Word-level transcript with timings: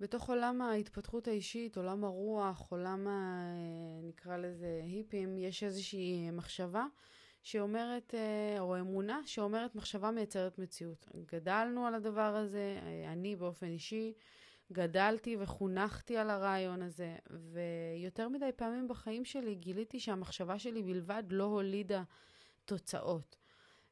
בתוך 0.00 0.28
עולם 0.28 0.62
ההתפתחות 0.62 1.28
האישית, 1.28 1.76
עולם 1.76 2.04
הרוח, 2.04 2.70
עולם 2.70 3.08
ה... 3.08 3.44
נקרא 4.02 4.36
לזה 4.36 4.80
היפים, 4.84 5.38
יש 5.38 5.62
איזושהי 5.62 6.30
מחשבה 6.30 6.86
שאומרת, 7.42 8.14
אה, 8.14 8.60
או 8.60 8.80
אמונה 8.80 9.20
שאומרת 9.26 9.74
מחשבה 9.74 10.10
מייצרת 10.10 10.58
מציאות. 10.58 11.08
גדלנו 11.32 11.86
על 11.86 11.94
הדבר 11.94 12.36
הזה, 12.36 12.78
אה, 12.82 13.12
אני 13.12 13.36
באופן 13.36 13.66
אישי 13.66 14.12
גדלתי 14.72 15.36
וחונכתי 15.40 16.16
על 16.16 16.30
הרעיון 16.30 16.82
הזה, 16.82 17.16
ויותר 17.52 18.28
מדי 18.28 18.50
פעמים 18.56 18.88
בחיים 18.88 19.24
שלי 19.24 19.54
גיליתי 19.54 20.00
שהמחשבה 20.00 20.58
שלי 20.58 20.82
בלבד 20.82 21.22
לא 21.30 21.44
הולידה 21.44 22.02
תוצאות. 22.64 23.36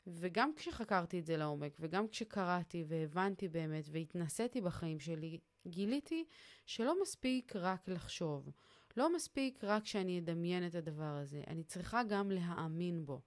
וגם 0.07 0.51
כשחקרתי 0.57 1.19
את 1.19 1.27
זה 1.27 1.37
לעומק, 1.37 1.77
וגם 1.81 2.09
כשקראתי 2.09 2.85
והבנתי 2.89 3.49
באמת 3.49 3.85
והתנסיתי 3.91 4.61
בחיים 4.61 5.01
שלי, 5.01 5.39
גיליתי 5.67 6.25
שלא 6.67 7.03
מספיק 7.03 7.57
רק 7.57 7.89
לחשוב. 7.89 8.51
לא 8.97 9.15
מספיק 9.15 9.65
רק 9.65 9.87
שאני 9.87 10.19
אדמיין 10.19 10.67
את 10.67 10.75
הדבר 10.75 11.17
הזה, 11.23 11.43
אני 11.47 11.65
צריכה 11.65 12.03
גם 12.03 12.31
להאמין 12.31 13.07
בו. 13.07 13.21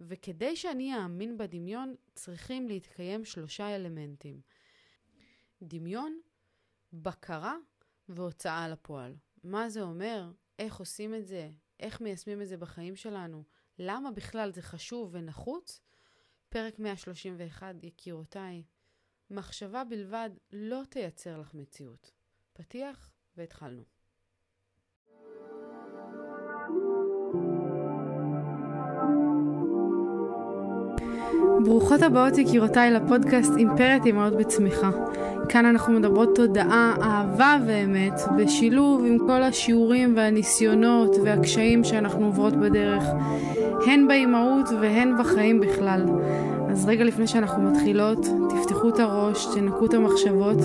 וכדי 0.00 0.56
שאני 0.56 0.96
אאמין 0.96 1.38
בדמיון, 1.38 1.94
צריכים 2.14 2.68
להתקיים 2.68 3.24
שלושה 3.24 3.76
אלמנטים. 3.76 4.40
דמיון, 5.62 6.20
בקרה 6.92 7.56
והוצאה 8.08 8.68
לפועל. 8.68 9.14
מה 9.44 9.68
זה 9.68 9.82
אומר? 9.82 10.30
איך 10.58 10.76
עושים 10.76 11.14
את 11.14 11.26
זה? 11.26 11.50
איך 11.80 12.00
מיישמים 12.00 12.42
את 12.42 12.48
זה 12.48 12.56
בחיים 12.56 12.96
שלנו? 12.96 13.44
למה 13.78 14.10
בכלל 14.10 14.52
זה 14.52 14.62
חשוב 14.62 15.10
ונחוץ? 15.12 15.80
פרק 16.48 16.78
131, 16.78 17.74
יקירותיי, 17.82 18.62
מחשבה 19.32 19.84
בלבד 19.84 20.30
לא 20.52 20.82
תייצר 20.88 21.38
לך 21.38 21.54
מציאות. 21.54 22.10
פתיח 22.52 23.10
והתחלנו. 23.36 23.82
ברוכות 31.64 32.02
הבאות 32.02 32.38
יקירותיי 32.38 32.90
לפודקאסט 32.90 33.52
אימפרית 33.56 34.06
אימהות 34.06 34.36
בצמיחה. 34.36 34.90
כאן 35.48 35.66
אנחנו 35.66 35.92
מדברות 35.92 36.36
תודעה, 36.36 36.94
אהבה 37.02 37.56
ואמת, 37.66 38.20
בשילוב 38.38 39.04
עם 39.04 39.18
כל 39.18 39.42
השיעורים 39.42 40.16
והניסיונות 40.16 41.16
והקשיים 41.24 41.84
שאנחנו 41.84 42.26
עוברות 42.26 42.54
בדרך, 42.56 43.04
הן 43.86 44.08
באימהות 44.08 44.66
והן 44.80 45.18
בחיים 45.18 45.60
בכלל. 45.60 46.04
אז 46.72 46.84
רגע 46.88 47.04
לפני 47.04 47.26
שאנחנו 47.26 47.62
מתחילות, 47.62 48.18
תפתחו 48.50 48.88
את 48.88 48.98
הראש, 48.98 49.46
תנקו 49.54 49.86
את 49.86 49.94
המחשבות 49.94 50.58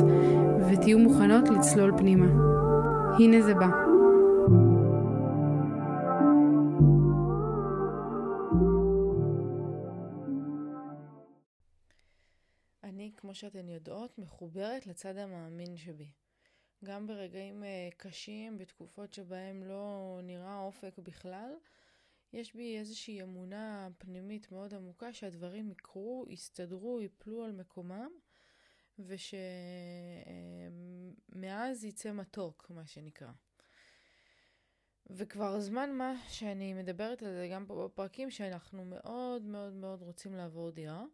ותהיו 0.70 1.00
מוכנות 1.00 1.50
לצלול 1.50 1.98
פנימה. 1.98 2.26
הנה 3.20 3.42
זה 3.42 3.54
בא. 3.54 3.68
אני, 12.84 13.12
כמו 13.18 13.36
שאתן 13.36 13.70
יודעות, 13.70 14.20
מחוברת 14.20 14.88
לצד 14.88 15.18
המאמין 15.18 15.78
שבי. 15.78 16.12
גם 16.86 17.08
ברגעים 17.08 17.64
uh, 17.64 17.96
קשים, 17.98 18.58
בתקופות 18.58 19.14
שבהם 19.14 19.64
לא 19.64 20.20
נראה 20.24 20.60
אופק 20.60 20.94
בכלל, 20.98 21.52
יש 22.34 22.56
בי 22.56 22.78
איזושהי 22.78 23.22
אמונה 23.22 23.90
פנימית 23.98 24.52
מאוד 24.52 24.74
עמוקה 24.74 25.14
שהדברים 25.14 25.72
יקרו, 25.72 26.26
יסתדרו, 26.30 27.02
יפלו 27.02 27.44
על 27.44 27.52
מקומם, 27.52 28.12
ושמאז 31.30 31.84
יצא 31.84 32.12
מתוק, 32.12 32.70
מה 32.70 32.86
שנקרא. 32.88 33.32
וכבר 35.10 35.60
זמן 35.60 35.92
מה 35.92 36.14
שאני 36.28 36.74
מדברת 36.74 37.24
על 37.24 37.34
זה 37.34 37.50
גם 37.52 37.66
פה 37.66 37.88
בפרקים, 37.88 38.32
שאנחנו 38.32 38.86
מאוד 38.86 39.42
מאוד 39.42 39.74
מאוד 39.74 40.02
רוצים 40.02 40.36
לעבור 40.36 40.72
דירה. 40.72 41.06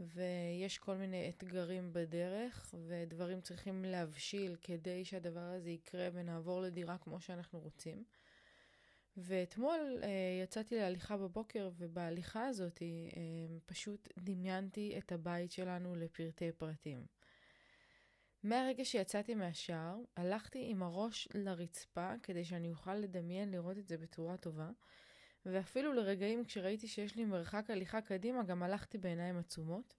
ויש 0.00 0.78
כל 0.78 0.96
מיני 0.96 1.28
אתגרים 1.28 1.92
בדרך, 1.92 2.74
ודברים 2.86 3.40
צריכים 3.40 3.84
להבשיל 3.84 4.56
כדי 4.62 5.04
שהדבר 5.04 5.40
הזה 5.40 5.70
יקרה 5.70 6.08
ונעבור 6.12 6.60
לדירה 6.60 6.98
כמו 6.98 7.20
שאנחנו 7.20 7.60
רוצים. 7.60 8.04
ואתמול 9.16 9.98
אה, 10.02 10.08
יצאתי 10.42 10.76
להליכה 10.76 11.16
בבוקר, 11.16 11.70
ובהליכה 11.78 12.46
הזאת 12.46 12.82
אה, 12.82 12.88
פשוט 13.66 14.08
דמיינתי 14.18 14.94
את 14.98 15.12
הבית 15.12 15.52
שלנו 15.52 15.94
לפרטי 15.94 16.52
פרטים. 16.52 17.06
מהרגע 18.42 18.84
שיצאתי 18.84 19.34
מהשער, 19.34 19.96
הלכתי 20.16 20.66
עם 20.70 20.82
הראש 20.82 21.28
לרצפה 21.34 22.12
כדי 22.22 22.44
שאני 22.44 22.70
אוכל 22.70 22.94
לדמיין 22.94 23.50
לראות 23.50 23.78
את 23.78 23.88
זה 23.88 23.98
בצורה 23.98 24.36
טובה, 24.36 24.70
ואפילו 25.46 25.92
לרגעים 25.92 26.44
כשראיתי 26.44 26.88
שיש 26.88 27.16
לי 27.16 27.24
מרחק 27.24 27.70
הליכה 27.70 28.00
קדימה, 28.00 28.42
גם 28.42 28.62
הלכתי 28.62 28.98
בעיניים 28.98 29.38
עצומות, 29.38 29.94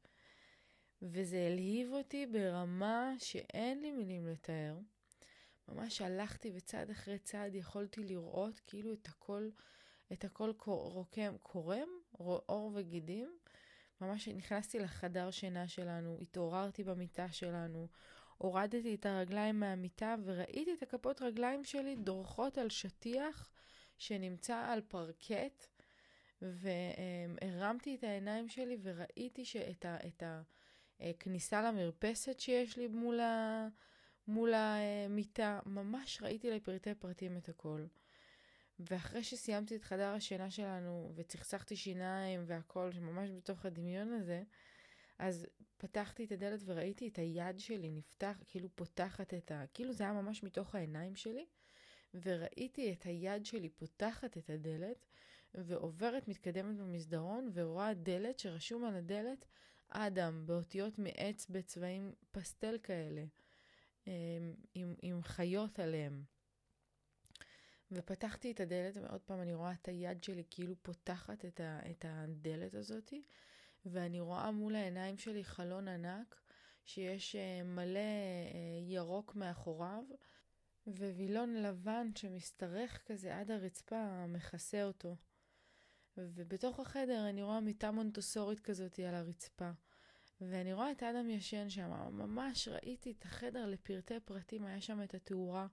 וזה 1.01 1.47
הלהיב 1.51 1.91
אותי 1.93 2.25
ברמה 2.25 3.13
שאין 3.17 3.81
לי 3.81 3.91
מילים 3.91 4.27
לתאר. 4.27 4.77
ממש 5.67 6.01
הלכתי 6.01 6.51
וצעד 6.55 6.89
אחרי 6.89 7.19
צעד 7.19 7.55
יכולתי 7.55 8.03
לראות 8.03 8.59
כאילו 8.67 8.93
את 8.93 9.07
הכל, 9.07 9.49
את 10.13 10.23
הכל 10.23 10.51
רוקם, 10.65 11.35
קורם, 11.41 11.87
עור 12.45 12.71
וגידים. 12.75 13.37
ממש 14.01 14.27
נכנסתי 14.27 14.79
לחדר 14.79 15.31
שינה 15.31 15.67
שלנו, 15.67 16.17
התעוררתי 16.21 16.83
במיטה 16.83 17.31
שלנו, 17.31 17.87
הורדתי 18.37 18.95
את 18.95 19.05
הרגליים 19.05 19.59
מהמיטה 19.59 20.15
וראיתי 20.23 20.73
את 20.73 20.83
הכפות 20.83 21.21
רגליים 21.21 21.63
שלי 21.63 21.95
דורכות 21.95 22.57
על 22.57 22.69
שטיח 22.69 23.51
שנמצא 23.97 24.57
על 24.57 24.81
פרקט, 24.81 25.67
והרמתי 26.41 27.95
את 27.95 28.03
העיניים 28.03 28.49
שלי 28.49 28.77
וראיתי 28.81 29.45
שאת 29.45 29.85
ה, 29.85 29.97
את 30.07 30.23
הכניסה 30.99 31.61
למרפסת 31.61 32.39
שיש 32.39 32.77
לי 32.77 32.87
מול, 32.87 33.19
ה, 33.19 33.67
מול 34.31 34.53
המיטה, 34.53 35.59
ממש 35.65 36.21
ראיתי 36.21 36.51
לפרטי 36.51 36.95
פרטים 36.95 37.37
את 37.37 37.49
הכל. 37.49 37.85
ואחרי 38.79 39.23
שסיימתי 39.23 39.75
את 39.75 39.83
חדר 39.83 40.07
השינה 40.07 40.51
שלנו 40.51 41.11
וצחצחתי 41.15 41.75
שיניים 41.75 42.43
והכל, 42.45 42.89
ממש 43.01 43.29
בתוך 43.29 43.65
הדמיון 43.65 44.13
הזה, 44.13 44.43
אז 45.19 45.47
פתחתי 45.77 46.23
את 46.23 46.31
הדלת 46.31 46.59
וראיתי 46.65 47.07
את 47.07 47.17
היד 47.17 47.59
שלי 47.59 47.91
נפתח, 47.91 48.43
כאילו 48.47 48.69
פותחת 48.75 49.33
את 49.33 49.51
ה... 49.51 49.63
כאילו 49.73 49.93
זה 49.93 50.03
היה 50.03 50.13
ממש 50.13 50.43
מתוך 50.43 50.75
העיניים 50.75 51.15
שלי, 51.15 51.45
וראיתי 52.13 52.93
את 52.93 53.03
היד 53.03 53.45
שלי 53.45 53.69
פותחת 53.69 54.37
את 54.37 54.49
הדלת, 54.49 55.05
ועוברת, 55.55 56.27
מתקדמת 56.27 56.77
במסדרון, 56.77 57.49
ורואה 57.53 57.93
דלת 57.93 58.39
שרשום 58.39 58.85
על 58.85 58.95
הדלת 58.95 59.45
אדם, 59.89 60.45
באותיות 60.45 60.99
מעץ 60.99 61.47
בצבעים 61.49 62.13
פסטל 62.31 62.77
כאלה, 62.83 63.23
עם, 64.73 64.95
עם 65.01 65.23
חיות 65.23 65.79
עליהם. 65.79 66.23
ופתחתי 67.91 68.51
את 68.51 68.59
הדלת, 68.59 68.97
ועוד 68.97 69.21
פעם 69.21 69.41
אני 69.41 69.53
רואה 69.53 69.73
את 69.73 69.87
היד 69.87 70.23
שלי 70.23 70.43
כאילו 70.49 70.75
פותחת 70.81 71.45
את, 71.45 71.59
ה, 71.59 71.79
את 71.91 72.05
הדלת 72.07 72.73
הזאתי, 72.73 73.23
ואני 73.85 74.19
רואה 74.19 74.51
מול 74.51 74.75
העיניים 74.75 75.17
שלי 75.17 75.43
חלון 75.43 75.87
ענק, 75.87 76.41
שיש 76.83 77.35
אה, 77.35 77.63
מלא 77.63 77.99
אה, 77.99 78.79
ירוק 78.87 79.35
מאחוריו, 79.35 80.03
ווילון 80.87 81.53
לבן 81.53 82.07
שמשתרך 82.15 83.01
כזה 83.05 83.37
עד 83.37 83.51
הרצפה 83.51 84.25
מכסה 84.27 84.83
אותו. 84.83 85.15
ובתוך 86.17 86.79
החדר 86.79 87.29
אני 87.29 87.43
רואה 87.43 87.59
מיטה 87.59 87.91
מונטוסורית 87.91 88.59
כזאת 88.59 88.99
על 88.99 89.15
הרצפה. 89.15 89.71
ואני 90.49 90.73
רואה 90.73 90.91
את 90.91 91.03
אדם 91.03 91.29
ישן 91.29 91.69
שם, 91.69 91.91
ממש 92.11 92.67
ראיתי 92.67 93.11
את 93.11 93.25
החדר 93.25 93.65
לפרטי 93.65 94.19
פרטים, 94.25 94.65
היה 94.65 94.81
שם 94.81 95.03
את 95.03 95.13
התאורה, 95.13 95.67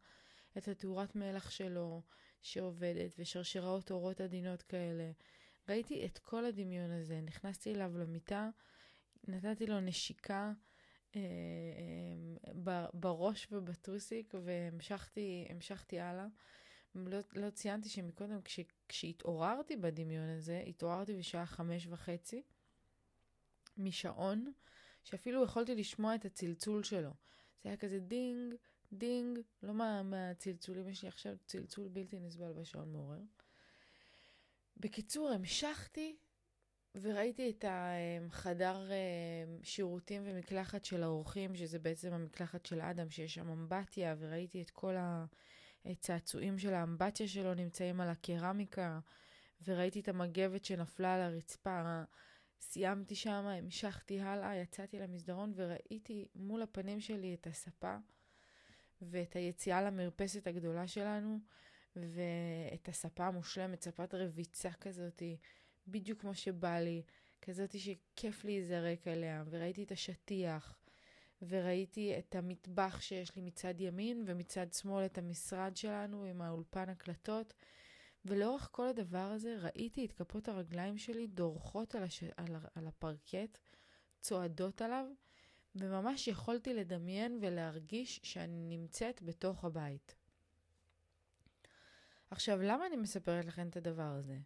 את 0.59 0.69
התאורת 0.69 1.17
מלח 1.17 1.50
שלו 1.50 2.03
שעובדת, 2.43 3.15
ושרשראות 3.19 3.91
אורות 3.91 4.20
עדינות 4.20 4.62
כאלה. 4.62 5.11
ראיתי 5.69 6.06
את 6.06 6.19
כל 6.19 6.44
הדמיון 6.44 6.91
הזה, 6.91 7.20
נכנסתי 7.20 7.75
אליו 7.75 7.99
למיטה, 7.99 8.50
נתתי 9.29 9.67
לו 9.67 9.81
נשיקה 9.81 10.53
אה, 11.17 11.21
אה, 12.67 12.87
בראש 12.94 13.49
ובטוסיק, 13.53 14.35
והמשכתי 14.44 16.00
הלאה. 16.00 16.26
לא, 16.94 17.19
לא 17.35 17.50
ציינתי 17.50 17.88
שמקודם, 17.88 18.43
כש, 18.43 18.61
כשהתעוררתי 18.88 19.76
בדמיון 19.76 20.29
הזה, 20.29 20.62
התעוררתי 20.67 21.17
בשעה 21.17 21.47
חמש 21.47 21.87
וחצי 21.87 22.43
משעון, 23.78 24.52
שאפילו 25.04 25.44
יכולתי 25.44 25.75
לשמוע 25.75 26.14
את 26.14 26.25
הצלצול 26.25 26.82
שלו. 26.82 27.10
זה 27.62 27.69
היה 27.69 27.76
כזה 27.76 27.98
דינג, 27.98 28.54
דינג, 28.92 29.38
לא 29.62 29.75
מה, 29.75 30.02
מהצלצולים, 30.02 30.88
יש 30.88 31.02
לי 31.02 31.08
עכשיו 31.08 31.36
צלצול 31.46 31.88
בלתי 31.88 32.19
נסבל 32.20 32.52
בשעון 32.52 32.92
מעורר. 32.92 33.20
בקיצור, 34.76 35.30
המשכתי 35.30 36.16
וראיתי 36.94 37.50
את 37.50 37.64
החדר 37.69 38.90
שירותים 39.62 40.22
ומקלחת 40.25 40.84
של 40.84 41.02
האורחים, 41.02 41.56
שזה 41.56 41.78
בעצם 41.78 42.12
המקלחת 42.12 42.66
של 42.66 42.80
אדם, 42.80 43.10
שיש 43.10 43.34
שם 43.34 43.48
אמבטיה, 43.48 44.16
וראיתי 44.19 44.62
את 44.62 44.70
כל 44.70 44.94
הצעצועים 45.84 46.58
של 46.58 46.75
האמבטיה 46.75 47.28
שלו 47.28 47.54
נמצאים 47.54 48.00
על 48.00 48.08
הקרמיקה, 48.08 49.00
וראיתי 49.64 50.00
את 50.00 50.08
המגבת 50.08 50.64
שנפלה 50.64 51.14
על 51.14 51.20
הרצפה. 51.20 52.02
סיימתי 52.60 53.14
שם, 53.14 53.31
המשכתי 53.31 54.20
הלאה, 54.20 54.56
יצאתי 54.56 54.99
למסדרון 54.99 55.52
וראיתי 55.56 56.28
מול 56.34 56.62
הפנים 56.62 57.00
שלי 57.00 57.34
את 57.34 57.46
הספה 57.46 57.96
ואת 59.02 59.37
היציאה 59.37 59.82
למרפסת 59.82 60.46
הגדולה 60.46 60.88
שלנו 60.88 61.38
ואת 61.96 62.88
הספה 62.88 63.26
המושלמת, 63.26 63.82
ספת 63.82 64.14
רביצה 64.14 64.70
כזאתי, 64.72 65.37
בדיוק 65.88 66.20
כמו 66.20 66.34
שבא 66.34 66.78
לי, 66.78 67.02
כזאתי 67.43 67.78
שכיף 67.78 68.44
להיזרק 68.44 69.08
עליה, 69.08 69.44
וראיתי 69.50 69.82
את 69.82 69.93
השטיח, 69.93 70.78
וראיתי 71.43 72.19
את 72.19 72.34
המטבח 72.34 73.00
שיש 73.00 73.37
לי 73.37 73.43
מצד 73.43 73.81
ימין 73.81 74.25
ומצד 74.26 74.72
שמאל 74.72 75.04
את 75.04 75.19
המשרד 75.19 75.76
שלנו 75.76 76.25
עם 76.25 76.43
האולפן 76.43 76.88
הקלטות. 76.88 77.54
ולאורך 78.28 78.69
כל 78.72 78.88
הדבר 78.88 79.19
הזה 79.19 79.56
ראיתי 79.60 80.04
את 80.04 80.12
כפות 80.12 80.48
הרגליים 80.48 80.98
שלי 80.98 81.26
דורכות 81.26 81.94
על, 81.94 82.02
הש... 82.02 82.25
על, 82.36 82.56
על 82.75 82.86
הפרקט, 82.86 83.58
צועדות 84.20 84.82
עליו, 84.82 85.06
וממש 85.75 86.28
יכולתי 86.28 86.75
לדמיין 86.75 87.38
ולהרגיש 87.42 88.20
שאני 88.22 88.60
נמצאת 88.60 89.22
בתוך 89.22 89.64
הבית. 89.64 90.14
עכשיו, 92.30 92.62
למה 92.62 92.86
אני 92.86 92.96
מספרת 92.96 93.44
לכם 93.44 93.69
את 93.69 93.76
הדבר 93.76 94.02
הזה? 94.19 94.38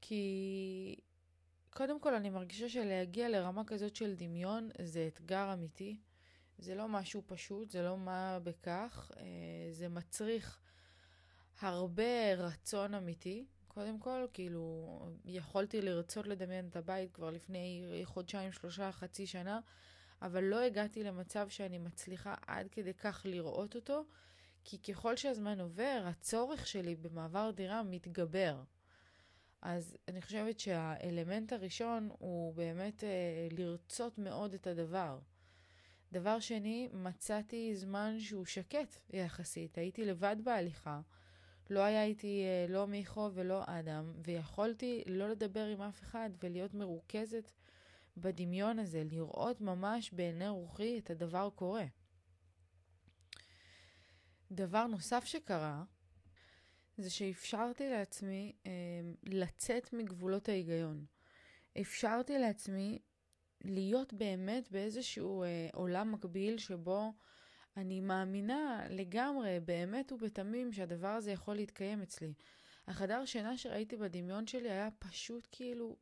כי 0.00 0.96
קודם 1.70 2.00
כל 2.00 2.14
אני 2.14 2.30
מרגישה 2.30 2.68
שלהגיע 2.68 3.28
לרמה 3.28 3.64
כזאת 3.64 3.96
של 3.96 4.14
דמיון 4.14 4.68
זה 4.82 5.08
אתגר 5.12 5.52
אמיתי. 5.52 6.00
זה 6.58 6.74
לא 6.74 6.88
משהו 6.88 7.22
פשוט, 7.26 7.70
זה 7.70 7.82
לא 7.82 7.96
מה 7.96 8.38
בכך, 8.42 9.10
אה, 9.16 9.22
זה 9.72 9.88
מצריך 9.88 10.60
הרבה 11.64 12.34
רצון 12.38 12.94
אמיתי. 12.94 13.44
קודם 13.68 13.98
כל, 13.98 14.26
כאילו, 14.32 14.98
יכולתי 15.24 15.82
לרצות 15.82 16.26
לדמיין 16.26 16.68
את 16.68 16.76
הבית 16.76 17.12
כבר 17.12 17.30
לפני 17.30 17.84
חודשיים, 18.04 18.52
שלושה, 18.52 18.92
חצי 18.92 19.26
שנה, 19.26 19.60
אבל 20.22 20.44
לא 20.44 20.60
הגעתי 20.60 21.04
למצב 21.04 21.48
שאני 21.48 21.78
מצליחה 21.78 22.34
עד 22.46 22.68
כדי 22.68 22.94
כך 22.94 23.22
לראות 23.24 23.74
אותו, 23.74 24.04
כי 24.64 24.78
ככל 24.78 25.16
שהזמן 25.16 25.60
עובר, 25.60 26.02
הצורך 26.04 26.66
שלי 26.66 26.96
במעבר 26.96 27.50
דירה 27.54 27.82
מתגבר. 27.82 28.62
אז 29.62 29.96
אני 30.08 30.22
חושבת 30.22 30.60
שהאלמנט 30.60 31.52
הראשון 31.52 32.08
הוא 32.18 32.54
באמת 32.54 33.04
אה, 33.04 33.48
לרצות 33.50 34.18
מאוד 34.18 34.54
את 34.54 34.66
הדבר. 34.66 35.18
דבר 36.12 36.40
שני, 36.40 36.88
מצאתי 36.92 37.74
זמן 37.74 38.20
שהוא 38.20 38.44
שקט 38.44 38.96
יחסית. 39.10 39.78
הייתי 39.78 40.04
לבד 40.04 40.36
בהליכה. 40.44 41.00
לא 41.70 41.80
היה 41.80 42.04
איתי 42.04 42.42
אה, 42.44 42.66
לא 42.72 42.86
מיכו 42.86 43.30
ולא 43.34 43.62
אדם, 43.66 44.12
ויכולתי 44.24 45.02
לא 45.06 45.28
לדבר 45.28 45.64
עם 45.66 45.82
אף 45.82 46.02
אחד 46.02 46.30
ולהיות 46.42 46.74
מרוכזת 46.74 47.50
בדמיון 48.16 48.78
הזה, 48.78 49.04
לראות 49.04 49.60
ממש 49.60 50.12
בעיני 50.12 50.48
רוחי 50.48 50.98
את 50.98 51.10
הדבר 51.10 51.50
קורה. 51.54 51.84
דבר 54.52 54.86
נוסף 54.86 55.24
שקרה, 55.24 55.84
זה 56.98 57.10
שאפשרתי 57.10 57.90
לעצמי 57.90 58.52
אה, 58.66 58.70
לצאת 59.22 59.92
מגבולות 59.92 60.48
ההיגיון. 60.48 61.04
אפשרתי 61.80 62.38
לעצמי 62.38 62.98
להיות 63.64 64.12
באמת 64.12 64.70
באיזשהו 64.70 65.42
אה, 65.42 65.68
עולם 65.72 66.12
מקביל 66.12 66.58
שבו 66.58 67.12
אני 67.76 68.00
מאמינה 68.00 68.84
לגמרי, 68.90 69.60
באמת 69.64 70.12
ובתמים, 70.12 70.72
שהדבר 70.72 71.08
הזה 71.08 71.30
יכול 71.32 71.54
להתקיים 71.54 72.02
אצלי. 72.02 72.34
החדר 72.86 73.24
שינה 73.24 73.56
שראיתי 73.58 73.96
בדמיון 73.96 74.46
שלי 74.46 74.70
היה 74.70 74.88
פשוט 74.98 75.48
כאילו 75.52 75.96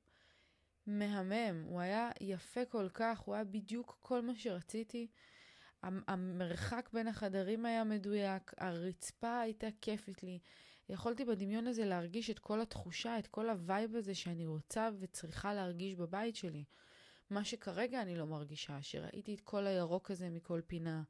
מהמם. 0.86 1.64
הוא 1.64 1.80
היה 1.80 2.10
יפה 2.20 2.64
כל 2.64 2.88
כך, 2.94 3.18
הוא 3.18 3.34
היה 3.34 3.44
בדיוק 3.44 3.98
כל 4.00 4.22
מה 4.22 4.32
שרציתי. 4.34 5.06
המרחק 5.82 6.90
בין 6.92 7.08
החדרים 7.08 7.66
היה 7.66 7.84
מדויק, 7.84 8.54
הרצפה 8.56 9.40
הייתה 9.40 9.66
כיפית 9.80 10.22
לי. 10.22 10.38
יכולתי 10.88 11.24
בדמיון 11.24 11.66
הזה 11.66 11.84
להרגיש 11.84 12.30
את 12.30 12.38
כל 12.38 12.60
התחושה, 12.60 13.18
את 13.18 13.26
כל 13.26 13.50
ה 13.50 13.60
vibe 13.60 13.96
הזה 13.96 14.14
שאני 14.14 14.46
רוצה 14.46 14.88
וצריכה 15.00 15.54
להרגיש 15.54 15.94
בבית 15.94 16.36
שלי. 16.36 16.64
מה 17.30 17.44
שכרגע 17.44 18.02
אני 18.02 18.16
לא 18.16 18.26
מרגישה, 18.26 18.82
שראיתי 18.82 19.34
את 19.34 19.40
כל 19.40 19.66
הירוק 19.66 20.10
הזה 20.10 20.30
מכל 20.30 20.60
פינה, 20.66 21.02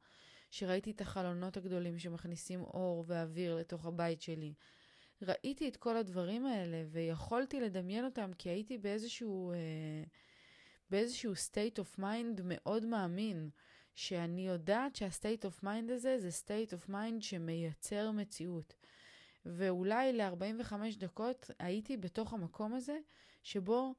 שראיתי 0.50 0.90
את 0.90 1.00
החלונות 1.00 1.56
הגדולים 1.56 1.98
שמכניסים 1.98 2.60
אור 2.60 3.04
ואוויר 3.06 3.56
לתוך 3.56 3.86
הבית 3.86 4.22
שלי. 4.22 4.54
ראיתי 5.22 5.68
את 5.68 5.76
כל 5.76 5.96
הדברים 5.96 6.46
האלה 6.46 6.84
ויכולתי 6.90 7.60
לדמיין 7.60 8.04
אותם 8.04 8.30
כי 8.38 8.48
הייתי 8.48 8.78
באיזשהו, 8.78 9.52
אה, 9.52 9.56
באיזשהו 10.90 11.32
state 11.32 11.78
of 11.78 12.00
mind 12.00 12.40
מאוד 12.44 12.86
מאמין, 12.86 13.50
שאני 13.94 14.46
יודעת 14.46 14.96
שה-state 14.96 15.44
of 15.44 15.64
mind 15.64 15.92
הזה 15.92 16.18
זה 16.18 16.28
state 16.28 16.72
of 16.72 16.90
mind 16.90 17.20
שמייצר 17.20 18.10
מציאות. 18.10 18.74
ואולי 19.46 20.12
ל-45 20.12 20.74
דקות 20.98 21.50
הייתי 21.58 21.96
בתוך 21.96 22.32
המקום 22.32 22.74
הזה 22.74 22.98
שבו 23.42 23.94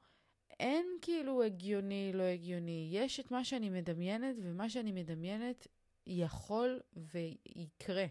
אין 0.59 0.86
כאילו 1.01 1.44
הגיוני, 1.44 2.12
לא 2.13 2.24
הגיוני. 2.24 2.89
יש 2.92 3.19
את 3.19 3.31
מה 3.31 3.44
שאני 3.44 3.69
מדמיינת, 3.69 4.36
ומה 4.42 4.69
שאני 4.69 4.92
מדמיינת 4.92 5.68
יכול 6.07 6.80
ויקרה. 6.94 8.06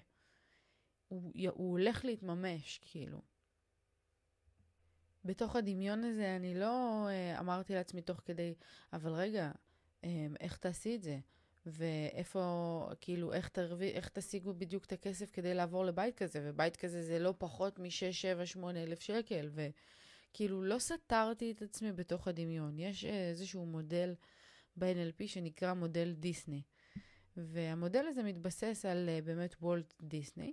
הוא, 1.09 1.33
הוא 1.55 1.71
הולך 1.71 2.05
להתממש, 2.05 2.81
כאילו. 2.83 3.21
בתוך 5.25 5.57
הדמיון 5.57 6.05
הזה 6.05 6.37
אני 6.37 6.55
לא 6.55 7.07
אה, 7.09 7.39
אמרתי 7.41 7.75
לעצמי 7.75 8.03
תוך 8.03 8.21
כדי, 8.25 8.55
אבל 8.93 9.13
רגע, 9.13 9.51
אה, 10.05 10.27
איך 10.41 10.57
תעשי 10.57 10.97
את 10.97 11.03
זה? 11.03 11.19
ואיפה, 11.67 12.89
כאילו, 13.01 13.33
איך, 13.33 13.49
תרווי, 13.49 13.91
איך 13.91 14.09
תשיגו 14.09 14.55
בדיוק 14.55 14.85
את 14.85 14.93
הכסף 14.93 15.31
כדי 15.31 15.55
לעבור 15.55 15.85
לבית 15.85 16.17
כזה? 16.17 16.41
ובית 16.45 16.77
כזה 16.77 17.03
זה 17.03 17.19
לא 17.19 17.35
פחות 17.39 17.79
מ-6, 17.79 18.13
7, 18.13 18.47
8 18.47 18.83
אלף 18.83 19.01
שקל. 19.01 19.51
וכאילו, 19.53 20.63
לא 20.63 20.79
סתרתי 20.79 21.53
את 21.53 21.63
עצמי 21.63 21.93
בתוך 21.93 22.29
הדמיון. 22.29 22.79
יש 22.79 23.05
איזשהו 23.05 23.67
מודל 23.67 24.15
ב-NLP 24.77 25.27
שנקרא 25.27 25.75
מודל 25.75 26.13
דיסני. 26.13 26.63
והמודל 27.47 28.05
הזה 28.09 28.23
מתבסס 28.23 28.85
על 28.91 29.09
uh, 29.09 29.25
באמת 29.25 29.57
וולט 29.61 29.95
דיסני, 30.01 30.53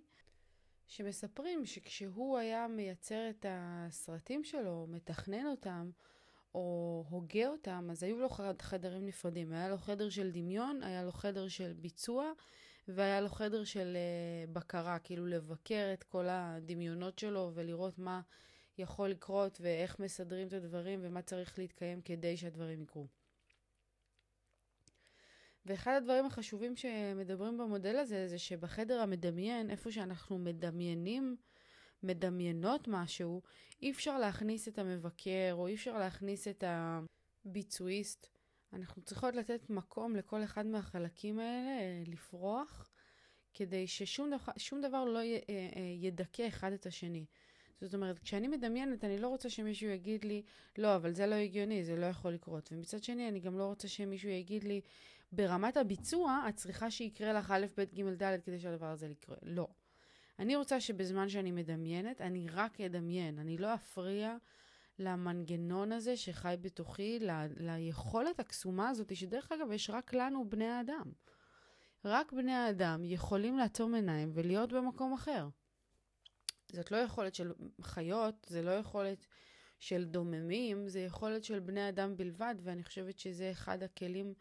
שמספרים 0.88 1.66
שכשהוא 1.66 2.38
היה 2.38 2.68
מייצר 2.68 3.30
את 3.30 3.46
הסרטים 3.50 4.44
שלו, 4.44 4.86
מתכנן 4.90 5.46
אותם, 5.46 5.90
או 6.56 7.06
הוגה 7.10 7.48
אותם, 7.48 7.88
אז 7.92 8.04
היו 8.04 8.20
לו 8.20 8.30
חדרים 8.62 9.06
נפרדים. 9.06 9.54
היה 9.54 9.70
לו 9.70 9.78
חדר 9.78 10.10
של 10.10 10.32
דמיון, 10.32 10.84
היה 10.84 11.04
לו 11.04 11.12
חדר 11.12 11.48
של 11.48 11.74
ביצוע, 11.74 12.32
והיה 12.88 13.22
לו 13.22 13.30
חדר 13.30 13.64
של 13.64 13.98
uh, 13.98 14.52
בקרה, 14.54 15.00
כאילו 15.00 15.28
לבקר 15.28 15.90
את 15.94 16.04
כל 16.04 16.26
הדמיונות 16.30 17.20
שלו 17.20 17.52
ולראות 17.54 18.00
מה 18.00 18.22
יכול 18.78 19.10
לקרות 19.10 19.58
ואיך 19.62 20.00
מסדרים 20.00 20.48
את 20.48 20.54
הדברים 20.54 21.00
ומה 21.04 21.22
צריך 21.22 21.60
להתקיים 21.60 22.02
כדי 22.02 22.38
שהדברים 22.38 22.82
יקרו. 22.82 23.08
ואחד 25.68 25.94
הדברים 25.98 26.26
החשובים 26.26 26.76
שמדברים 26.76 27.58
במודל 27.58 27.96
הזה, 27.96 28.28
זה 28.28 28.38
שבחדר 28.38 29.00
המדמיין, 29.02 29.70
איפה 29.70 29.92
שאנחנו 29.92 30.38
מדמיינים, 30.38 31.36
מדמיינות 32.04 32.88
משהו, 32.88 33.42
אי 33.82 33.92
אפשר 33.92 34.20
להכניס 34.20 34.68
את 34.68 34.80
המבקר, 34.80 35.50
או 35.52 35.68
אי 35.68 35.76
אפשר 35.76 35.98
להכניס 35.98 36.48
את 36.48 36.64
הביצועיסט. 36.68 38.28
אנחנו 38.74 39.02
צריכות 39.02 39.36
לתת 39.36 39.70
מקום 39.70 40.16
לכל 40.16 40.44
אחד 40.44 40.66
מהחלקים 40.66 41.40
האלה 41.40 41.70
אה, 41.70 42.04
לפרוח, 42.08 42.90
כדי 43.54 43.88
ששום 43.88 44.30
דבר, 44.30 44.88
דבר 44.88 45.06
לא 45.06 45.20
אה, 45.20 45.40
אה, 45.50 45.82
ידכא 46.02 46.48
אחד 46.48 46.72
את 46.72 46.86
השני. 46.86 47.26
זאת 47.82 47.94
אומרת, 47.94 48.20
כשאני 48.20 48.48
מדמיינת, 48.48 49.04
אני 49.04 49.20
לא 49.20 49.28
רוצה 49.28 49.50
שמישהו 49.50 49.90
יגיד 49.90 50.26
לי, 50.26 50.44
לא, 50.78 50.96
אבל 50.96 51.14
זה 51.14 51.28
לא 51.28 51.36
הגיוני, 51.36 51.84
זה 51.84 51.96
לא 51.96 52.06
יכול 52.06 52.34
לקרות. 52.34 52.70
ומצד 52.72 53.04
שני, 53.04 53.30
אני 53.30 53.40
גם 53.40 53.58
לא 53.58 53.66
רוצה 53.66 53.88
שמישהו 53.88 54.30
יגיד 54.30 54.64
לי, 54.64 54.82
ברמת 55.32 55.78
הביצוע, 55.78 56.46
את 56.50 56.56
צריכה 56.56 56.92
שיקרה 56.92 57.34
לך 57.34 57.52
א', 57.52 57.66
ב', 57.78 57.84
ג', 57.84 58.24
ד' 58.24 58.38
כדי 58.46 58.60
שהדבר 58.60 58.86
הזה 58.86 59.08
יקרה. 59.08 59.36
לא. 59.44 59.68
אני 60.40 60.56
רוצה 60.56 60.80
שבזמן 60.80 61.30
שאני 61.30 61.52
מדמיינת, 61.52 62.22
אני 62.22 62.48
רק 62.50 62.82
אדמיין. 62.82 63.40
אני 63.40 63.58
לא 63.58 63.74
אפריע 63.74 64.38
למנגנון 65.00 65.92
הזה 65.92 66.18
שחי 66.18 66.56
בתוכי, 66.62 67.20
ל- 67.20 67.48
ליכולת 67.58 68.40
הקסומה 68.40 68.90
הזאת, 68.90 69.16
שדרך 69.16 69.52
אגב, 69.52 69.72
יש 69.72 69.90
רק 69.90 70.14
לנו, 70.14 70.50
בני 70.50 70.68
האדם. 70.68 71.12
רק 72.06 72.34
בני 72.34 72.54
האדם 72.54 73.06
יכולים 73.06 73.58
לעצום 73.58 73.96
עיניים 73.96 74.32
ולהיות 74.34 74.74
במקום 74.74 75.14
אחר. 75.14 75.48
זאת 76.72 76.92
לא 76.92 76.98
יכולת 76.98 77.36
של 77.36 77.52
חיות, 77.82 78.48
זה 78.50 78.62
לא 78.62 78.72
יכולת 78.72 79.26
של 79.80 80.06
דוממים, 80.06 80.88
זה 80.88 81.00
יכולת 81.00 81.44
של 81.44 81.60
בני 81.60 81.90
אדם 81.90 82.18
בלבד, 82.18 82.56
ואני 82.64 82.84
חושבת 82.84 83.20
שזה 83.20 83.52
אחד 83.52 83.84
הכלים 83.84 84.34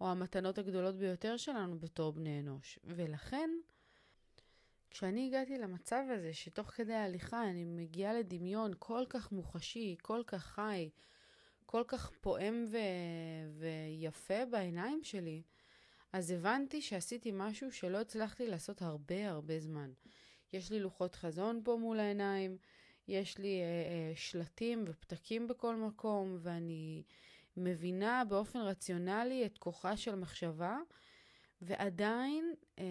או 0.00 0.08
המתנות 0.08 0.58
הגדולות 0.58 0.96
ביותר 0.96 1.36
שלנו 1.36 1.78
בתור 1.78 2.12
בני 2.12 2.40
אנוש. 2.40 2.78
ולכן, 2.84 3.50
כשאני 4.90 5.26
הגעתי 5.26 5.58
למצב 5.58 6.02
הזה, 6.10 6.32
שתוך 6.32 6.66
כדי 6.66 6.94
ההליכה 6.94 7.50
אני 7.50 7.64
מגיעה 7.64 8.14
לדמיון 8.14 8.72
כל 8.78 9.04
כך 9.08 9.32
מוחשי, 9.32 9.96
כל 10.02 10.22
כך 10.26 10.44
חי, 10.44 10.90
כל 11.66 11.84
כך 11.86 12.10
פועם 12.20 12.64
ו... 12.70 12.78
ויפה 13.58 14.44
בעיניים 14.50 15.00
שלי, 15.04 15.42
אז 16.12 16.30
הבנתי 16.30 16.82
שעשיתי 16.82 17.30
משהו 17.34 17.72
שלא 17.72 18.00
הצלחתי 18.00 18.46
לעשות 18.46 18.82
הרבה 18.82 19.30
הרבה 19.30 19.60
זמן. 19.60 19.90
יש 20.52 20.70
לי 20.70 20.80
לוחות 20.80 21.14
חזון 21.14 21.60
פה 21.64 21.76
מול 21.80 22.00
העיניים, 22.00 22.56
יש 23.08 23.38
לי 23.38 23.60
אה, 23.60 23.64
אה, 23.64 24.12
שלטים 24.16 24.84
ופתקים 24.86 25.48
בכל 25.48 25.76
מקום, 25.76 26.36
ואני 26.40 27.02
מבינה 27.56 28.22
באופן 28.28 28.58
רציונלי 28.58 29.46
את 29.46 29.58
כוחה 29.58 29.96
של 29.96 30.14
מחשבה, 30.14 30.78
ועדיין 31.62 32.54
אה, 32.78 32.84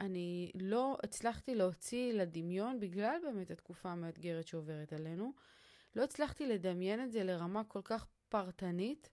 אני 0.00 0.50
לא 0.54 0.98
הצלחתי 1.04 1.54
להוציא 1.54 2.12
לדמיון, 2.12 2.80
בגלל 2.80 3.20
באמת 3.22 3.50
התקופה 3.50 3.90
המאתגרת 3.90 4.46
שעוברת 4.46 4.92
עלינו, 4.92 5.32
לא 5.96 6.04
הצלחתי 6.04 6.46
לדמיין 6.46 7.04
את 7.04 7.12
זה 7.12 7.24
לרמה 7.24 7.64
כל 7.64 7.80
כך 7.84 8.06
פרטנית, 8.28 9.10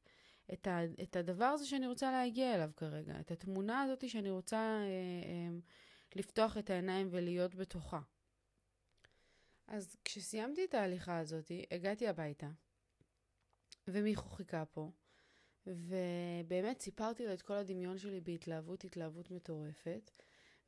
את, 0.54 0.68
ה, 0.68 0.80
את 1.04 1.16
הדבר 1.16 1.46
הזה 1.46 1.66
שאני 1.66 1.88
רוצה 1.88 2.12
להגיע 2.12 2.56
אליו 2.56 2.70
כרגע, 2.78 3.20
את 3.20 3.32
התמונה 3.32 3.82
הזאת 3.82 4.10
שאני 4.10 4.30
רוצה 4.30 4.58
אה, 4.58 4.84
אה, 4.84 5.60
לפתוח 6.16 6.58
את 6.58 6.70
העיניים 6.70 7.08
ולהיות 7.12 7.56
בתוכה. 7.56 8.00
אז 9.68 9.96
כשסיימתי 10.06 10.66
את 10.66 10.74
ההליכה 10.74 11.18
הזאת, 11.18 11.52
הגעתי 11.72 12.08
הביתה, 12.08 12.50
ומיכו 13.92 14.30
חיכה 14.30 14.66
פה, 14.66 14.92
ובאמת 15.68 16.82
סיפרתי 16.82 17.26
לו 17.26 17.34
את 17.34 17.42
כל 17.42 17.54
הדמיון 17.54 17.98
שלי 17.98 18.22
בהתלהבות, 18.22 18.84
התלהבות 18.84 19.32
מטורפת, 19.32 20.12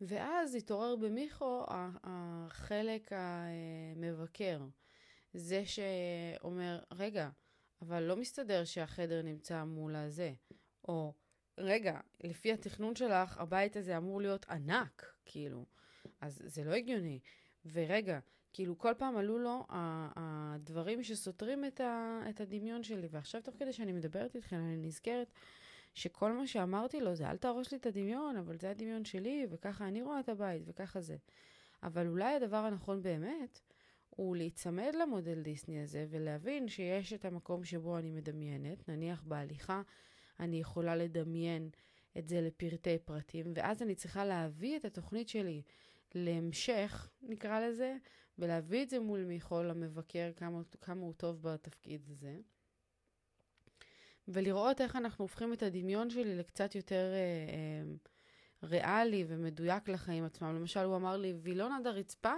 ואז 0.01 0.55
התעורר 0.55 0.95
במיכו 0.95 1.65
החלק 2.03 3.11
המבקר. 3.11 4.61
זה 5.33 5.63
שאומר, 5.65 6.79
רגע, 6.91 7.29
אבל 7.81 8.03
לא 8.03 8.15
מסתדר 8.15 8.65
שהחדר 8.65 9.21
נמצא 9.21 9.63
מול 9.63 9.95
הזה. 9.95 10.33
או, 10.87 11.13
רגע, 11.57 11.99
לפי 12.23 12.53
התכנון 12.53 12.95
שלך, 12.95 13.37
הבית 13.37 13.75
הזה 13.75 13.97
אמור 13.97 14.21
להיות 14.21 14.45
ענק, 14.49 15.13
כאילו. 15.25 15.65
אז 16.21 16.41
זה 16.45 16.63
לא 16.63 16.73
הגיוני. 16.73 17.19
ורגע, 17.65 18.19
כאילו 18.53 18.77
כל 18.77 18.93
פעם 18.97 19.17
עלו 19.17 19.39
לו 19.39 19.65
הדברים 19.69 21.03
שסותרים 21.03 21.65
את, 21.65 21.81
את 22.29 22.41
הדמיון 22.41 22.83
שלי. 22.83 23.07
ועכשיו, 23.11 23.41
תוך 23.41 23.55
כדי 23.59 23.73
שאני 23.73 23.91
מדברת 23.91 24.35
איתכם, 24.35 24.55
אני 24.55 24.77
נזכרת 24.77 25.31
שכל 25.93 26.31
מה 26.31 26.47
שאמרתי 26.47 27.01
לו 27.01 27.15
זה, 27.15 27.29
אל 27.29 27.37
תהרוס 27.37 27.71
לי 27.71 27.77
את 27.77 27.85
הדמיון, 27.85 28.37
אבל 28.37 28.57
זה 28.59 28.69
הדמיון 28.69 29.05
שלי, 29.05 29.47
וככה 29.49 29.87
אני 29.87 30.01
רואה 30.01 30.19
את 30.19 30.29
הבית, 30.29 30.61
וככה 30.65 31.01
זה. 31.01 31.17
אבל 31.83 32.07
אולי 32.07 32.33
הדבר 32.33 32.57
הנכון 32.57 33.01
באמת, 33.01 33.59
הוא 34.09 34.35
להיצמד 34.35 34.91
למודל 35.01 35.41
דיסני 35.41 35.81
הזה 35.81 36.05
ולהבין 36.09 36.67
שיש 36.67 37.13
את 37.13 37.25
המקום 37.25 37.63
שבו 37.63 37.97
אני 37.97 38.11
מדמיינת, 38.11 38.89
נניח 38.89 39.23
בהליכה, 39.23 39.81
אני 40.39 40.59
יכולה 40.59 40.95
לדמיין 40.95 41.69
את 42.17 42.27
זה 42.27 42.41
לפרטי 42.41 42.97
פרטים, 43.05 43.45
ואז 43.55 43.81
אני 43.81 43.95
צריכה 43.95 44.25
להביא 44.25 44.77
את 44.77 44.85
התוכנית 44.85 45.29
שלי 45.29 45.61
להמשך, 46.15 47.09
נקרא 47.31 47.59
לזה, 47.59 47.97
ולהביא 48.39 48.83
את 48.83 48.89
זה 48.89 48.99
מול 48.99 49.23
מיכול 49.23 49.69
המבקר, 49.69 50.31
כמה, 50.35 50.61
כמה 50.81 51.01
הוא 51.01 51.13
טוב 51.13 51.41
בתפקיד 51.41 52.01
הזה. 52.09 52.37
ולראות 54.27 54.81
איך 54.81 54.95
אנחנו 54.95 55.23
הופכים 55.23 55.53
את 55.53 55.63
הדמיון 55.63 56.09
שלי 56.09 56.35
לקצת 56.37 56.75
יותר 56.75 57.11
אה, 57.13 57.53
אה, 57.53 57.93
ריאלי 58.63 59.25
ומדויק 59.27 59.89
לחיים 59.89 60.23
עצמם. 60.23 60.55
למשל, 60.55 60.79
הוא 60.79 60.95
אמר 60.95 61.17
לי, 61.17 61.33
וילון 61.41 61.71
עד 61.71 61.87
הרצפה 61.87 62.33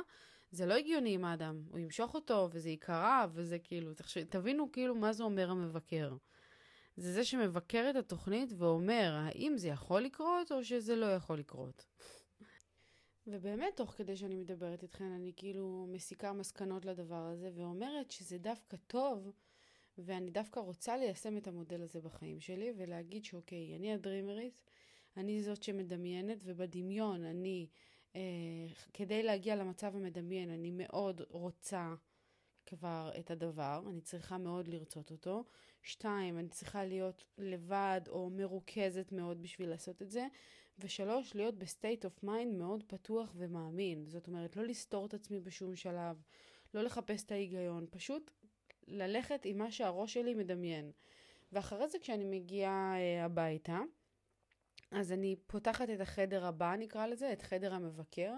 זה 0.51 0.65
לא 0.65 0.73
הגיוני 0.73 1.13
עם 1.13 1.25
האדם, 1.25 1.61
הוא 1.69 1.79
ימשוך 1.79 2.15
אותו 2.15 2.49
וזה 2.51 2.69
ייקרע 2.69 3.25
וזה 3.33 3.59
כאילו, 3.59 3.93
תחשב, 3.93 4.23
תבינו 4.23 4.71
כאילו 4.71 4.95
מה 4.95 5.13
זה 5.13 5.23
אומר 5.23 5.49
המבקר. 5.49 6.15
זה 6.97 7.13
זה 7.13 7.23
שמבקר 7.23 7.87
את 7.89 7.95
התוכנית 7.95 8.53
ואומר 8.57 9.13
האם 9.13 9.53
זה 9.57 9.67
יכול 9.67 10.01
לקרות 10.01 10.51
או 10.51 10.63
שזה 10.63 10.95
לא 10.95 11.05
יכול 11.05 11.39
לקרות. 11.39 11.85
ובאמת, 13.27 13.75
תוך 13.75 13.91
כדי 13.91 14.17
שאני 14.17 14.35
מדברת 14.35 14.83
איתכן, 14.83 15.11
אני 15.11 15.33
כאילו 15.35 15.85
מסיקה 15.89 16.33
מסקנות 16.33 16.85
לדבר 16.85 17.25
הזה 17.25 17.49
ואומרת 17.53 18.11
שזה 18.11 18.37
דווקא 18.37 18.77
טוב, 18.87 19.31
ואני 19.97 20.31
דווקא 20.31 20.59
רוצה 20.59 20.97
ליישם 20.97 21.37
את 21.37 21.47
המודל 21.47 21.81
הזה 21.81 22.01
בחיים 22.01 22.39
שלי 22.39 22.73
ולהגיד 22.77 23.25
שאוקיי, 23.25 23.75
אני 23.75 23.93
הדרימרית, 23.93 24.61
אני 25.17 25.43
זאת 25.43 25.63
שמדמיינת, 25.63 26.37
ובדמיון 26.43 27.25
אני 27.25 27.67
אה, 28.15 28.21
כדי 28.93 29.23
להגיע 29.23 29.55
למצב 29.55 29.95
המדמיין, 29.95 30.49
אני 30.49 30.71
מאוד 30.71 31.21
רוצה 31.29 31.93
כבר 32.65 33.11
את 33.19 33.31
הדבר, 33.31 33.83
אני 33.89 34.01
צריכה 34.01 34.37
מאוד 34.37 34.67
לרצות 34.67 35.11
אותו. 35.11 35.43
שתיים, 35.83 36.37
אני 36.37 36.49
צריכה 36.49 36.85
להיות 36.85 37.23
לבד 37.37 38.01
או 38.07 38.29
מרוכזת 38.29 39.11
מאוד 39.11 39.41
בשביל 39.41 39.69
לעשות 39.69 40.01
את 40.01 40.11
זה. 40.11 40.27
ושלוש, 40.79 41.35
להיות 41.35 41.55
ב 41.57 41.65
state 41.65 42.05
of 42.05 42.23
mind 42.23 42.55
מאוד 42.55 42.83
פתוח 42.87 43.33
ומאמין. 43.35 44.05
זאת 44.07 44.27
אומרת, 44.27 44.55
לא 44.55 44.63
לסתור 44.63 45.05
את 45.05 45.13
עצמי 45.13 45.39
בשום 45.39 45.75
שלב, 45.75 46.21
לא 46.73 46.81
לחפש 46.81 47.23
את 47.23 47.31
ההיגיון, 47.31 47.85
פשוט 47.89 48.31
ללכת 48.87 49.45
עם 49.45 49.57
מה 49.57 49.71
שהראש 49.71 50.13
שלי 50.13 50.33
מדמיין. 50.33 50.91
ואחרי 51.51 51.87
זה 51.87 51.99
כשאני 51.99 52.23
מגיעה 52.23 52.95
אה, 52.97 53.25
הביתה, 53.25 53.79
אז 54.91 55.11
אני 55.11 55.35
פותחת 55.47 55.89
את 55.89 56.01
החדר 56.01 56.45
הבא, 56.45 56.75
נקרא 56.75 57.07
לזה, 57.07 57.33
את 57.33 57.41
חדר 57.41 57.73
המבקר, 57.73 58.33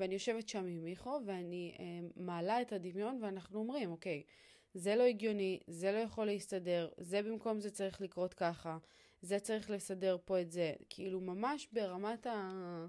ואני 0.00 0.14
יושבת 0.14 0.48
שם 0.48 0.66
עם 0.66 0.84
מיכו, 0.84 1.20
ואני 1.26 1.74
אה, 1.78 1.84
מעלה 2.16 2.62
את 2.62 2.72
הדמיון, 2.72 3.18
ואנחנו 3.22 3.58
אומרים, 3.58 3.90
אוקיי, 3.90 4.22
זה 4.74 4.96
לא 4.96 5.02
הגיוני, 5.02 5.60
זה 5.66 5.92
לא 5.92 5.98
יכול 5.98 6.26
להסתדר, 6.26 6.88
זה 6.98 7.22
במקום 7.22 7.60
זה 7.60 7.70
צריך 7.70 8.00
לקרות 8.00 8.34
ככה, 8.34 8.78
זה 9.22 9.40
צריך 9.40 9.70
לסדר 9.70 10.16
פה 10.24 10.40
את 10.40 10.52
זה. 10.52 10.72
כאילו, 10.88 11.20
ממש 11.20 11.68
ברמת 11.72 12.26
ה... 12.26 12.86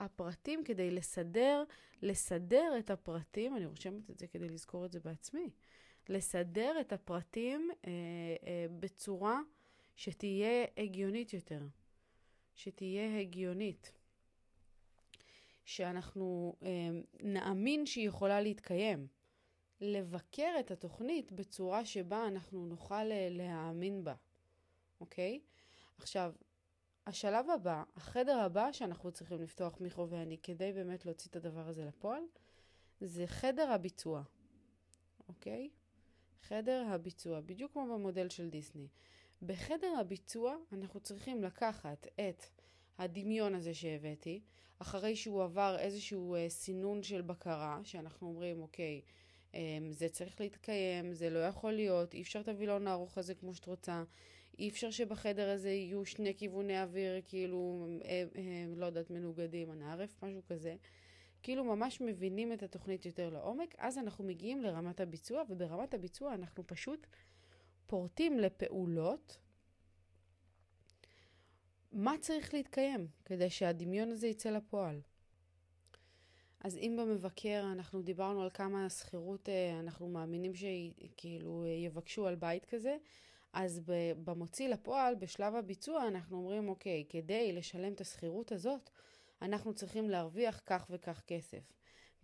הפרטים, 0.00 0.64
כדי 0.64 0.90
לסדר, 0.90 1.64
לסדר 2.02 2.72
את 2.78 2.90
הפרטים, 2.90 3.56
אני 3.56 3.66
רושמת 3.66 4.10
את 4.10 4.18
זה 4.18 4.26
כדי 4.26 4.48
לזכור 4.48 4.86
את 4.86 4.92
זה 4.92 5.00
בעצמי, 5.00 5.50
לסדר 6.08 6.80
את 6.80 6.92
הפרטים 6.92 7.70
אה, 7.86 7.90
אה, 8.46 8.66
בצורה 8.80 9.40
שתהיה 9.96 10.64
הגיונית 10.76 11.32
יותר. 11.32 11.60
שתהיה 12.54 13.20
הגיונית, 13.20 13.92
שאנחנו 15.64 16.56
אה, 16.62 16.88
נאמין 17.20 17.86
שהיא 17.86 18.08
יכולה 18.08 18.40
להתקיים. 18.40 19.06
לבקר 19.80 20.54
את 20.60 20.70
התוכנית 20.70 21.32
בצורה 21.32 21.84
שבה 21.84 22.26
אנחנו 22.26 22.66
נוכל 22.66 22.94
אה, 22.94 23.28
להאמין 23.30 24.04
בה, 24.04 24.14
אוקיי? 25.00 25.40
עכשיו, 26.00 26.32
השלב 27.06 27.50
הבא, 27.50 27.82
החדר 27.96 28.38
הבא 28.38 28.72
שאנחנו 28.72 29.12
צריכים 29.12 29.42
לפתוח 29.42 29.80
מיכו 29.80 30.08
ואני 30.10 30.38
כדי 30.42 30.72
באמת 30.72 31.06
להוציא 31.06 31.30
את 31.30 31.36
הדבר 31.36 31.68
הזה 31.68 31.84
לפועל, 31.84 32.22
זה 33.00 33.26
חדר 33.26 33.70
הביצוע, 33.70 34.22
אוקיי? 35.28 35.70
חדר 36.42 36.84
הביצוע, 36.88 37.40
בדיוק 37.40 37.72
כמו 37.72 37.86
במודל 37.86 38.28
של 38.28 38.50
דיסני. 38.50 38.88
בחדר 39.42 39.92
הביצוע 40.00 40.56
אנחנו 40.72 41.00
צריכים 41.00 41.42
לקחת 41.44 42.06
את 42.06 42.44
הדמיון 42.98 43.54
הזה 43.54 43.74
שהבאתי, 43.74 44.40
אחרי 44.78 45.16
שהוא 45.16 45.42
עבר 45.42 45.76
איזשהו 45.78 46.34
אה, 46.34 46.48
סינון 46.48 47.02
של 47.02 47.22
בקרה, 47.22 47.80
שאנחנו 47.84 48.28
אומרים, 48.28 48.62
אוקיי, 48.62 49.00
אה, 49.54 49.78
זה 49.90 50.08
צריך 50.08 50.40
להתקיים, 50.40 51.14
זה 51.14 51.30
לא 51.30 51.38
יכול 51.38 51.72
להיות, 51.72 52.14
אי 52.14 52.22
אפשר 52.22 52.40
את 52.40 52.48
הווילון 52.48 52.86
הארוך 52.86 53.18
הזה 53.18 53.34
כמו 53.34 53.54
שאת 53.54 53.66
רוצה, 53.66 54.02
אי 54.60 54.68
אפשר 54.68 54.90
שבחדר 54.90 55.50
הזה 55.50 55.70
יהיו 55.70 56.04
שני 56.04 56.34
כיווני 56.36 56.82
אוויר, 56.82 57.20
כאילו, 57.28 57.88
אה, 58.04 58.24
אה, 58.36 58.64
לא 58.76 58.86
יודעת, 58.86 59.10
מנוגדים, 59.10 59.72
אנא 59.72 59.84
ערף, 59.84 60.22
משהו 60.22 60.42
כזה. 60.46 60.76
כאילו 61.42 61.64
ממש 61.64 62.00
מבינים 62.00 62.52
את 62.52 62.62
התוכנית 62.62 63.06
יותר 63.06 63.30
לעומק, 63.30 63.74
אז 63.78 63.98
אנחנו 63.98 64.24
מגיעים 64.24 64.62
לרמת 64.62 65.00
הביצוע, 65.00 65.42
וברמת 65.48 65.94
הביצוע 65.94 66.34
אנחנו 66.34 66.66
פשוט 66.66 67.06
פורטים 67.86 68.38
לפעולות 68.38 69.38
מה 71.92 72.14
צריך 72.20 72.54
להתקיים 72.54 73.06
כדי 73.24 73.50
שהדמיון 73.50 74.10
הזה 74.10 74.26
יצא 74.26 74.50
לפועל. 74.50 75.00
אז 76.60 76.76
אם 76.76 76.96
במבקר 76.98 77.68
אנחנו 77.72 78.02
דיברנו 78.02 78.42
על 78.42 78.50
כמה 78.54 78.90
שכירות 78.90 79.48
אה, 79.48 79.80
אנחנו 79.80 80.08
מאמינים 80.08 80.52
שכאילו 80.54 81.64
יבקשו 81.66 82.26
על 82.26 82.34
בית 82.34 82.64
כזה, 82.64 82.96
אז 83.52 83.80
במוציא 84.24 84.68
לפועל, 84.68 85.14
בשלב 85.14 85.54
הביצוע, 85.54 86.06
אנחנו 86.06 86.36
אומרים, 86.36 86.68
אוקיי, 86.68 87.04
כדי 87.08 87.52
לשלם 87.52 87.92
את 87.92 88.00
השכירות 88.00 88.52
הזאת, 88.52 88.90
אנחנו 89.42 89.74
צריכים 89.74 90.10
להרוויח 90.10 90.60
כך 90.66 90.86
וכך 90.90 91.22
כסף. 91.26 91.72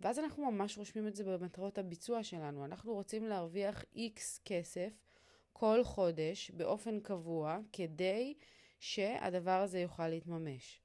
ואז 0.01 0.19
אנחנו 0.19 0.51
ממש 0.51 0.77
רושמים 0.77 1.07
את 1.07 1.15
זה 1.15 1.23
במטרות 1.23 1.77
הביצוע 1.77 2.23
שלנו. 2.23 2.65
אנחנו 2.65 2.93
רוצים 2.93 3.25
להרוויח 3.25 3.83
X 3.95 4.19
כסף 4.45 4.93
כל 5.53 5.83
חודש 5.83 6.51
באופן 6.51 6.99
קבוע, 6.99 7.57
כדי 7.73 8.33
שהדבר 8.79 9.61
הזה 9.61 9.79
יוכל 9.79 10.07
להתממש. 10.07 10.81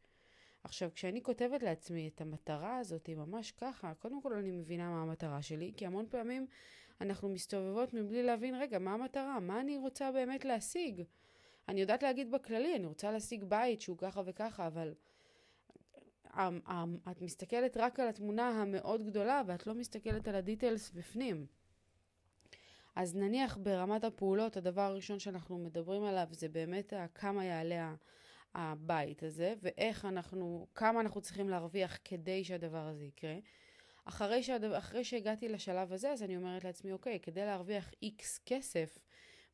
עכשיו, 0.65 0.91
כשאני 0.95 1.23
כותבת 1.23 1.63
לעצמי 1.63 2.09
את 2.09 2.21
המטרה 2.21 2.79
הזאת, 2.79 3.09
ממש 3.09 3.53
ככה, 3.53 3.95
קודם 3.95 4.23
כל 4.23 4.33
אני 4.33 4.51
מבינה 4.51 4.91
מה 4.91 5.03
המטרה 5.03 5.43
שלי, 5.43 5.73
כי 5.77 5.87
המון 5.87 6.07
פעמים 6.11 6.47
אנחנו 7.03 7.29
מסתובבות 7.29 7.95
מבלי 7.95 8.23
להבין, 8.23 8.55
רגע, 8.55 8.79
מה 8.79 8.95
המטרה? 8.95 9.41
מה 9.41 9.61
אני 9.61 9.77
רוצה 9.77 10.13
באמת 10.13 10.45
להשיג? 10.45 11.03
אני 11.69 11.81
יודעת 11.81 12.03
להגיד 12.03 12.31
בכללי, 12.31 12.77
אני 12.77 12.87
רוצה 12.87 13.11
להשיג 13.11 13.45
בית 13.45 13.81
שהוא 13.81 13.99
ככה 13.99 14.23
וככה, 14.27 14.67
אבל 14.67 14.95
את 17.11 17.21
מסתכלת 17.21 17.77
רק 17.77 18.01
על 18.01 18.09
התמונה 18.09 18.49
המאוד 18.49 19.03
גדולה, 19.07 19.43
ואת 19.47 19.67
לא 19.67 19.75
מסתכלת 19.75 20.29
על 20.29 20.35
הדיטיילס 20.35 20.91
בפנים. 20.91 21.47
אז 22.97 23.17
נניח 23.17 23.59
ברמת 23.63 24.05
הפעולות, 24.05 24.57
הדבר 24.57 24.83
הראשון 24.83 25.19
שאנחנו 25.19 25.59
מדברים 25.59 26.05
עליו 26.05 26.27
זה 26.31 26.49
באמת 26.49 26.93
כמה 27.15 27.45
יעלה 27.45 27.95
הבית 28.55 29.23
הזה, 29.23 29.55
ואיך 29.63 30.05
אנחנו, 30.05 30.67
כמה 30.75 31.01
אנחנו 31.01 31.21
צריכים 31.21 31.49
להרוויח 31.49 31.99
כדי 32.05 32.45
שהדבר 32.45 32.87
הזה 32.87 33.05
יקרה. 33.05 33.37
אחרי, 34.05 34.43
שהדבר, 34.43 34.79
אחרי 34.79 35.05
שהגעתי 35.05 35.49
לשלב 35.49 35.93
הזה, 35.93 36.13
אז 36.13 36.23
אני 36.23 36.37
אומרת 36.37 36.65
לעצמי, 36.65 36.93
אוקיי, 36.93 37.21
כדי 37.21 37.45
להרוויח 37.45 37.91
איקס 38.03 38.41
כסף, 38.47 38.99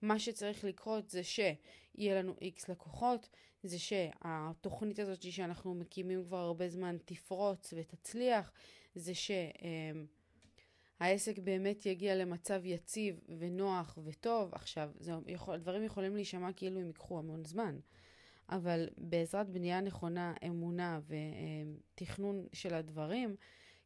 מה 0.03 0.19
שצריך 0.19 0.65
לקרות 0.65 1.11
זה 1.11 1.23
שיהיה 1.23 2.23
לנו 2.23 2.35
איקס 2.41 2.69
לקוחות, 2.69 3.29
זה 3.63 3.79
שהתוכנית 3.79 4.99
הזאת 4.99 5.33
שאנחנו 5.33 5.75
מקימים 5.75 6.25
כבר 6.25 6.37
הרבה 6.37 6.69
זמן 6.69 6.97
תפרוץ 7.05 7.75
ותצליח, 7.77 8.53
זה 8.95 9.13
שהעסק 11.01 11.39
באמת 11.39 11.87
יגיע 11.87 12.15
למצב 12.15 12.61
יציב 12.65 13.21
ונוח 13.39 13.99
וטוב. 14.05 14.55
עכשיו, 14.55 14.91
זה 14.99 15.13
יכול, 15.27 15.57
דברים 15.57 15.85
יכולים 15.85 16.15
להישמע 16.15 16.53
כאילו 16.53 16.81
הם 16.81 16.87
ייקחו 16.87 17.19
המון 17.19 17.45
זמן. 17.45 17.79
אבל 18.51 18.89
בעזרת 18.97 19.51
בנייה 19.51 19.81
נכונה, 19.81 20.35
אמונה 20.47 21.01
ותכנון 21.95 22.47
של 22.53 22.75
הדברים, 22.75 23.37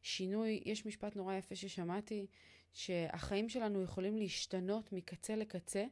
שינוי, 0.03 0.61
יש 0.65 0.85
משפט 0.85 1.15
נורא 1.15 1.35
יפה 1.35 1.55
ששמעתי, 1.55 2.27
שהחיים 2.73 3.49
שלנו 3.49 3.81
יכולים 3.81 4.17
להשתנות 4.17 4.93
מקצה 4.93 5.35
לקצה 5.35 5.85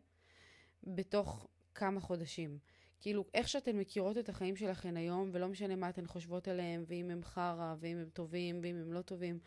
בתוך 0.84 1.48
כמה 1.76 2.00
חודשים. 2.00 2.58
כאילו, 3.00 3.26
איך 3.34 3.48
שאתן 3.48 3.78
מכירות 3.78 4.18
את 4.18 4.30
החיים 4.30 4.56
שלכן 4.56 4.98
היום, 4.98 5.30
ולא 5.34 5.48
משנה 5.48 5.76
מה 5.76 5.90
אתן 5.90 6.08
חושבות 6.08 6.48
עליהם, 6.48 6.84
ואם 6.88 7.12
הם 7.12 7.24
חרא, 7.24 7.76
ואם 7.80 7.98
הם 7.98 8.10
טובים, 8.14 8.60
ואם 8.64 8.76
הם 8.76 8.94
לא 8.94 9.02
טובים, 9.02 9.40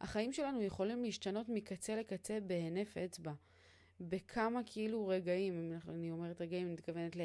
החיים 0.00 0.32
שלנו 0.32 0.62
יכולים 0.62 1.02
להשתנות 1.02 1.48
מקצה 1.48 1.96
לקצה 1.96 2.38
בהינף 2.40 2.96
אצבע. 2.96 3.32
בכמה 4.00 4.60
כאילו 4.66 5.06
רגעים, 5.06 5.54
אם 5.54 5.90
אני 5.90 6.10
אומרת 6.10 6.40
רגעים, 6.40 6.66
אני 6.66 6.72
מתכוונת 6.72 7.16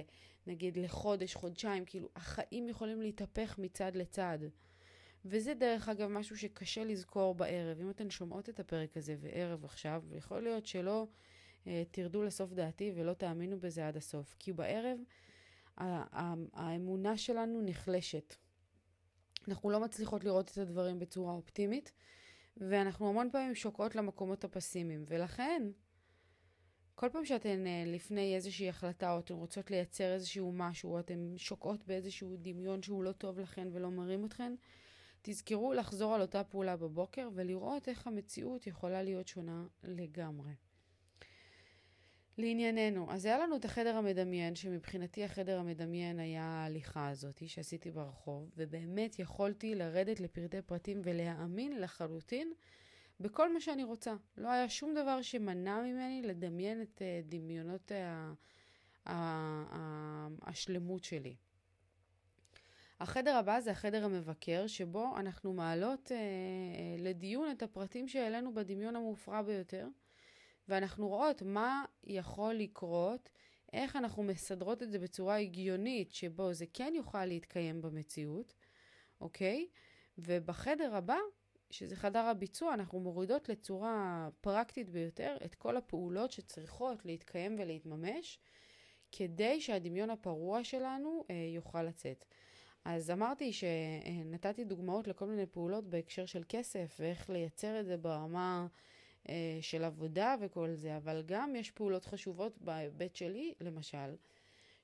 נגיד 0.47 0.77
לחודש, 0.77 1.35
חודשיים, 1.35 1.85
כאילו 1.85 2.09
החיים 2.15 2.69
יכולים 2.69 3.01
להתהפך 3.01 3.59
מצד 3.59 3.95
לצד. 3.95 4.39
וזה 5.25 5.53
דרך 5.53 5.89
אגב 5.89 6.09
משהו 6.09 6.37
שקשה 6.37 6.83
לזכור 6.83 7.35
בערב. 7.35 7.79
אם 7.79 7.89
אתן 7.89 8.09
שומעות 8.09 8.49
את 8.49 8.59
הפרק 8.59 8.97
הזה 8.97 9.15
וערב 9.19 9.65
עכשיו, 9.65 10.03
יכול 10.11 10.43
להיות 10.43 10.65
שלא 10.65 11.07
אה, 11.67 11.83
תרדו 11.91 12.23
לסוף 12.23 12.53
דעתי 12.53 12.91
ולא 12.95 13.13
תאמינו 13.13 13.59
בזה 13.59 13.87
עד 13.87 13.97
הסוף. 13.97 14.35
כי 14.39 14.53
בערב 14.53 14.97
האמונה 16.53 17.17
שלנו 17.17 17.61
נחלשת. 17.61 18.35
אנחנו 19.47 19.69
לא 19.69 19.79
מצליחות 19.79 20.23
לראות 20.23 20.51
את 20.51 20.57
הדברים 20.57 20.99
בצורה 20.99 21.33
אופטימית, 21.33 21.91
ואנחנו 22.57 23.09
המון 23.09 23.29
פעמים 23.31 23.55
שוקעות 23.55 23.95
למקומות 23.95 24.43
הפסימיים. 24.43 25.05
ולכן, 25.07 25.71
כל 26.95 27.09
פעם 27.09 27.25
שאתן 27.25 27.67
אה, 27.67 27.83
לפני 27.85 28.35
איזושהי 28.35 28.69
החלטה, 28.69 29.13
או 29.13 29.19
אתן 29.19 29.33
רוצות 29.33 29.71
לייצר 29.71 30.13
איזשהו 30.13 30.51
משהו, 30.51 30.93
או 30.93 30.99
אתן 30.99 31.33
שוקעות 31.37 31.87
באיזשהו 31.87 32.35
דמיון 32.37 32.83
שהוא 32.83 33.03
לא 33.03 33.11
טוב 33.11 33.39
לכן 33.39 33.67
ולא 33.71 33.91
מרים 33.91 34.25
אתכן, 34.25 34.55
תזכרו 35.25 35.73
לחזור 35.73 36.15
על 36.15 36.21
אותה 36.21 36.43
פעולה 36.43 36.77
בבוקר 36.77 37.29
ולראות 37.33 37.89
איך 37.89 38.07
המציאות 38.07 38.67
יכולה 38.67 39.03
להיות 39.03 39.27
שונה 39.27 39.65
לגמרי. 39.83 40.53
לענייננו, 42.37 43.11
אז 43.11 43.25
היה 43.25 43.37
לנו 43.37 43.55
את 43.55 43.65
החדר 43.65 43.95
המדמיין, 43.95 44.55
שמבחינתי 44.55 45.23
החדר 45.23 45.59
המדמיין 45.59 46.19
היה 46.19 46.43
ההליכה 46.43 47.09
הזאת 47.09 47.49
שעשיתי 47.49 47.91
ברחוב, 47.91 48.51
ובאמת 48.57 49.19
יכולתי 49.19 49.75
לרדת 49.75 50.19
לפרטי 50.19 50.61
פרטים 50.61 51.01
ולהאמין 51.03 51.81
לחלוטין 51.81 52.53
בכל 53.19 53.53
מה 53.53 53.59
שאני 53.59 53.83
רוצה. 53.83 54.15
לא 54.37 54.49
היה 54.49 54.69
שום 54.69 54.93
דבר 54.93 55.21
שמנע 55.21 55.81
ממני 55.81 56.21
לדמיין 56.25 56.81
את 56.81 57.01
uh, 57.01 57.29
דמיונות 57.29 57.91
ה- 57.91 58.33
ה- 59.05 59.63
ה- 59.75 60.27
השלמות 60.41 61.03
שלי. 61.03 61.35
החדר 63.03 63.35
הבא 63.35 63.59
זה 63.59 63.71
החדר 63.71 64.05
המבקר, 64.05 64.67
שבו 64.67 65.17
אנחנו 65.17 65.53
מעלות 65.53 66.11
uh, 66.11 67.01
לדיון 67.01 67.51
את 67.51 67.63
הפרטים 67.63 68.07
שהעלינו 68.07 68.53
בדמיון 68.53 68.95
המופרע 68.95 69.41
ביותר. 69.41 69.87
ואנחנו 70.67 71.07
רואות 71.07 71.41
מה 71.41 71.85
יכול 72.03 72.53
לקרות, 72.53 73.29
איך 73.73 73.95
אנחנו 73.95 74.23
מסדרות 74.23 74.83
את 74.83 74.91
זה 74.91 74.99
בצורה 74.99 75.37
הגיונית, 75.37 76.13
שבו 76.13 76.53
זה 76.53 76.65
כן 76.73 76.93
יוכל 76.95 77.25
להתקיים 77.25 77.81
במציאות, 77.81 78.53
אוקיי? 79.21 79.67
ובחדר 80.17 80.95
הבא, 80.95 81.17
שזה 81.69 81.95
חדר 81.95 82.25
הביצוע, 82.25 82.73
אנחנו 82.73 82.99
מורידות 82.99 83.49
לצורה 83.49 84.29
פרקטית 84.41 84.89
ביותר 84.89 85.37
את 85.45 85.55
כל 85.55 85.77
הפעולות 85.77 86.31
שצריכות 86.31 87.05
להתקיים 87.05 87.55
ולהתממש, 87.59 88.39
כדי 89.11 89.61
שהדמיון 89.61 90.09
הפרוע 90.09 90.63
שלנו 90.63 91.25
אה, 91.29 91.35
יוכל 91.55 91.83
לצאת. 91.83 92.25
אז 92.85 93.11
אמרתי 93.11 93.53
שנתתי 93.53 94.63
דוגמאות 94.63 95.07
לכל 95.07 95.25
מיני 95.25 95.45
פעולות 95.45 95.87
בהקשר 95.87 96.25
של 96.25 96.43
כסף, 96.49 96.97
ואיך 96.99 97.29
לייצר 97.29 97.79
את 97.79 97.85
זה 97.85 97.97
ברמה 97.97 98.67
אה, 99.29 99.57
של 99.61 99.83
עבודה 99.83 100.35
וכל 100.41 100.69
זה, 100.73 100.97
אבל 100.97 101.23
גם 101.25 101.55
יש 101.55 101.71
פעולות 101.71 102.05
חשובות 102.05 102.57
בהיבט 102.61 103.15
שלי, 103.15 103.53
למשל, 103.61 104.15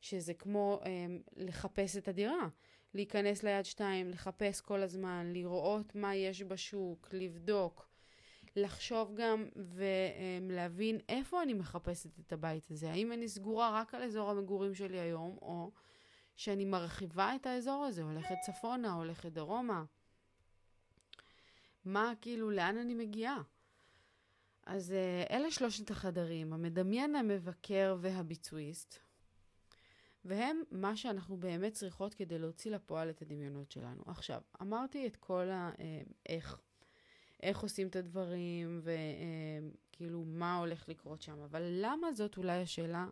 שזה 0.02 0.34
כמו 0.34 0.80
אה, 0.86 1.06
לחפש 1.36 1.98
את 1.98 2.08
הדירה, 2.08 2.48
להיכנס 2.94 3.44
ליד 3.44 3.66
שתיים, 3.66 4.10
לחפש 4.10 4.62
כל 4.62 4.82
הזמן, 4.82 5.30
לראות 5.34 5.96
מה 5.96 6.16
יש 6.16 6.44
בשוק, 6.44 7.10
לבדוק, 7.12 7.90
לחשוב 8.56 9.16
גם 9.16 9.46
ולהבין 9.56 10.96
אה, 10.96 11.16
איפה 11.16 11.44
אני 11.44 11.54
מחפשת 11.54 12.20
את 12.20 12.34
הבית 12.34 12.72
הזה. 12.72 12.92
האם 12.92 13.12
אני 13.12 13.28
סגורה 13.28 13.82
רק 13.82 13.96
על 13.96 14.04
אזור 14.04 14.30
המגורים 14.30 14.76
שלי 14.76 15.00
היום, 15.00 15.38
או 15.42 15.72
שאני 16.40 16.66
מרחיבה 16.66 17.36
את 17.36 17.46
האזור 17.46 17.86
הזה, 17.86 18.04
הולכת 18.04 18.36
צפונה, 18.46 18.94
הולכת 18.94 19.32
דרומה. 19.32 19.84
מה, 21.86 22.14
כאילו, 22.22 22.52
לאן 22.52 22.78
אני 22.78 22.94
מגיעה? 22.94 23.42
אז 24.66 24.92
אה, 24.92 25.24
אלה 25.38 25.52
שלושת 25.52 25.92
החדרים, 25.92 26.54
המדמיין, 26.54 27.16
המבקר 27.16 27.98
והביצועיסט, 28.00 29.00
והם 30.26 30.62
מה 30.72 30.96
שאנחנו 30.96 31.38
באמת 31.38 31.74
צריכות 31.74 32.14
כדי 32.14 32.40
להוציא 32.40 32.72
לפועל 32.72 33.10
את 33.10 33.22
הדמיונות 33.22 33.72
שלנו. 33.72 34.04
עכשיו, 34.06 34.42
אמרתי 34.62 35.08
את 35.08 35.16
כל 35.16 35.50
ה... 35.50 35.72
אה, 35.80 36.02
איך, 36.26 36.58
איך 37.44 37.60
עושים 37.60 37.88
את 37.88 37.96
הדברים, 37.96 38.82
וכאילו 38.84 40.20
אה, 40.20 40.26
מה 40.28 40.58
הולך 40.58 40.90
לקרות 40.90 41.22
שם, 41.22 41.40
אבל 41.40 41.62
למה 41.72 42.14
זאת 42.14 42.38
אולי 42.38 42.62
השאלה 42.62 43.08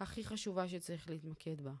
הכי 0.00 0.24
חשובה 0.24 0.68
שצריך 0.68 1.10
להתמקד 1.10 1.60
בה? 1.60 1.72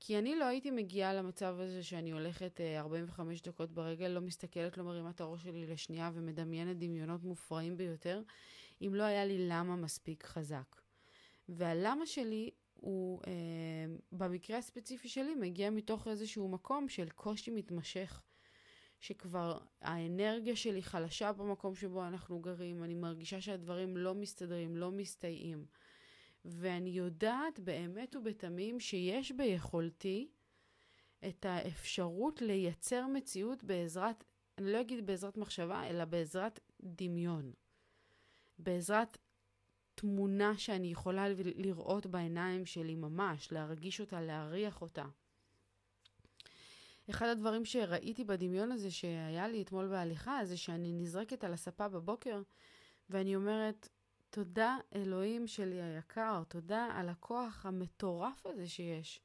כי 0.00 0.18
אני 0.18 0.36
לא 0.36 0.44
הייתי 0.44 0.70
מגיעה 0.70 1.14
למצב 1.14 1.56
הזה 1.58 1.82
שאני 1.82 2.10
הולכת 2.10 2.60
אה, 2.60 2.80
45 2.80 3.42
דקות 3.42 3.72
ברגל, 3.72 4.08
לא 4.08 4.20
מסתכלת, 4.20 4.78
לא 4.78 4.84
מרימה 4.84 5.10
את 5.10 5.20
הראש 5.20 5.42
שלי 5.42 5.66
לשנייה 5.66 6.10
ומדמיינת 6.14 6.78
דמיונות 6.78 7.24
מופרעים 7.24 7.76
ביותר, 7.76 8.22
אם 8.82 8.94
לא 8.94 9.02
היה 9.02 9.24
לי 9.24 9.48
למה 9.48 9.76
מספיק 9.76 10.24
חזק. 10.24 10.76
והלמה 11.48 12.06
שלי 12.06 12.50
הוא, 12.74 13.20
אה, 13.26 13.32
במקרה 14.12 14.58
הספציפי 14.58 15.08
שלי, 15.08 15.34
מגיע 15.34 15.70
מתוך 15.70 16.08
איזשהו 16.08 16.48
מקום 16.48 16.88
של 16.88 17.08
קושי 17.08 17.50
מתמשך. 17.50 18.22
שכבר 19.00 19.58
האנרגיה 19.80 20.56
שלי 20.56 20.82
חלשה 20.82 21.32
במקום 21.32 21.74
שבו 21.74 22.06
אנחנו 22.06 22.40
גרים, 22.40 22.84
אני 22.84 22.94
מרגישה 22.94 23.40
שהדברים 23.40 23.96
לא 23.96 24.14
מסתדרים, 24.14 24.76
לא 24.76 24.90
מסתייעים. 24.90 25.64
ואני 26.44 26.90
יודעת 26.90 27.58
באמת 27.58 28.16
ובתמים 28.16 28.80
שיש 28.80 29.32
ביכולתי 29.32 30.28
את 31.28 31.44
האפשרות 31.44 32.42
לייצר 32.42 33.06
מציאות 33.06 33.64
בעזרת, 33.64 34.24
אני 34.58 34.72
לא 34.72 34.80
אגיד 34.80 35.06
בעזרת 35.06 35.36
מחשבה, 35.36 35.86
אלא 35.86 36.04
בעזרת 36.04 36.60
דמיון. 36.80 37.52
בעזרת 38.58 39.18
תמונה 39.94 40.58
שאני 40.58 40.86
יכולה 40.86 41.28
לראות 41.38 42.06
בעיניים 42.06 42.66
שלי 42.66 42.94
ממש, 42.94 43.52
להרגיש 43.52 44.00
אותה, 44.00 44.20
להריח 44.20 44.82
אותה. 44.82 45.04
אחד 47.10 47.26
הדברים 47.26 47.64
שראיתי 47.64 48.24
בדמיון 48.24 48.72
הזה 48.72 48.90
שהיה 48.90 49.48
לי 49.48 49.62
אתמול 49.62 49.88
בהליכה, 49.88 50.40
זה 50.44 50.56
שאני 50.56 50.92
נזרקת 50.92 51.44
על 51.44 51.52
הספה 51.52 51.88
בבוקר, 51.88 52.42
ואני 53.10 53.36
אומרת, 53.36 53.88
תודה 54.30 54.76
אלוהים 54.94 55.46
שלי 55.46 55.82
היקר, 55.82 56.42
תודה 56.48 56.88
על 56.94 57.08
הכוח 57.08 57.66
המטורף 57.66 58.46
הזה 58.46 58.68
שיש. 58.68 59.20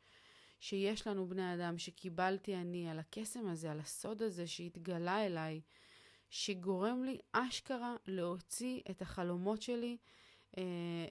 שיש 0.60 1.08
לנו 1.08 1.28
בני 1.28 1.54
אדם, 1.54 1.78
שקיבלתי 1.78 2.56
אני, 2.56 2.90
על 2.90 3.00
הקסם 3.00 3.48
הזה, 3.48 3.72
על 3.72 3.80
הסוד 3.80 4.22
הזה 4.22 4.48
שהתגלה 4.48 5.26
אליי, 5.26 5.62
שגורם 6.30 7.04
לי 7.04 7.18
אשכרה 7.32 7.96
להוציא 8.08 8.82
את 8.92 9.02
החלומות 9.02 9.62
שלי 9.62 9.98
אה, 10.58 10.64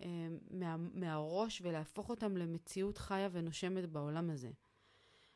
אה, 0.02 0.28
מה, 0.50 0.76
מהראש 0.76 1.62
ולהפוך 1.64 2.10
אותם 2.10 2.36
למציאות 2.36 2.98
חיה 2.98 3.28
ונושמת 3.32 3.86
בעולם 3.86 4.30
הזה. 4.30 4.50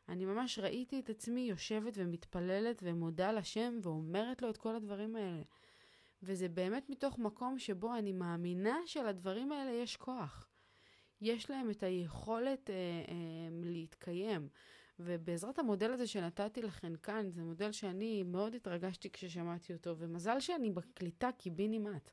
אני 0.08 0.24
ממש 0.24 0.58
ראיתי 0.58 1.00
את 1.00 1.10
עצמי 1.10 1.40
יושבת 1.40 1.92
ומתפללת 1.96 2.82
ומודה 2.82 3.32
לשם 3.32 3.78
ואומרת 3.82 4.42
לו 4.42 4.50
את 4.50 4.56
כל 4.56 4.76
הדברים 4.76 5.16
האלה. 5.16 5.42
וזה 6.22 6.48
באמת 6.48 6.90
מתוך 6.90 7.18
מקום 7.18 7.58
שבו 7.58 7.94
אני 7.94 8.12
מאמינה 8.12 8.76
שלדברים 8.86 9.52
האלה 9.52 9.70
יש 9.70 9.96
כוח. 9.96 10.48
יש 11.20 11.50
להם 11.50 11.70
את 11.70 11.82
היכולת 11.82 12.70
אה, 12.70 12.74
אה, 12.74 13.48
להתקיים. 13.50 14.48
ובעזרת 15.00 15.58
המודל 15.58 15.90
הזה 15.90 16.06
שנתתי 16.06 16.62
לכם 16.62 16.96
כאן, 16.96 17.30
זה 17.30 17.42
מודל 17.42 17.72
שאני 17.72 18.22
מאוד 18.22 18.54
התרגשתי 18.54 19.10
כששמעתי 19.10 19.72
אותו, 19.72 19.94
ומזל 19.98 20.40
שאני 20.40 20.70
בקליטה 20.70 21.30
קיבינימט. 21.38 22.10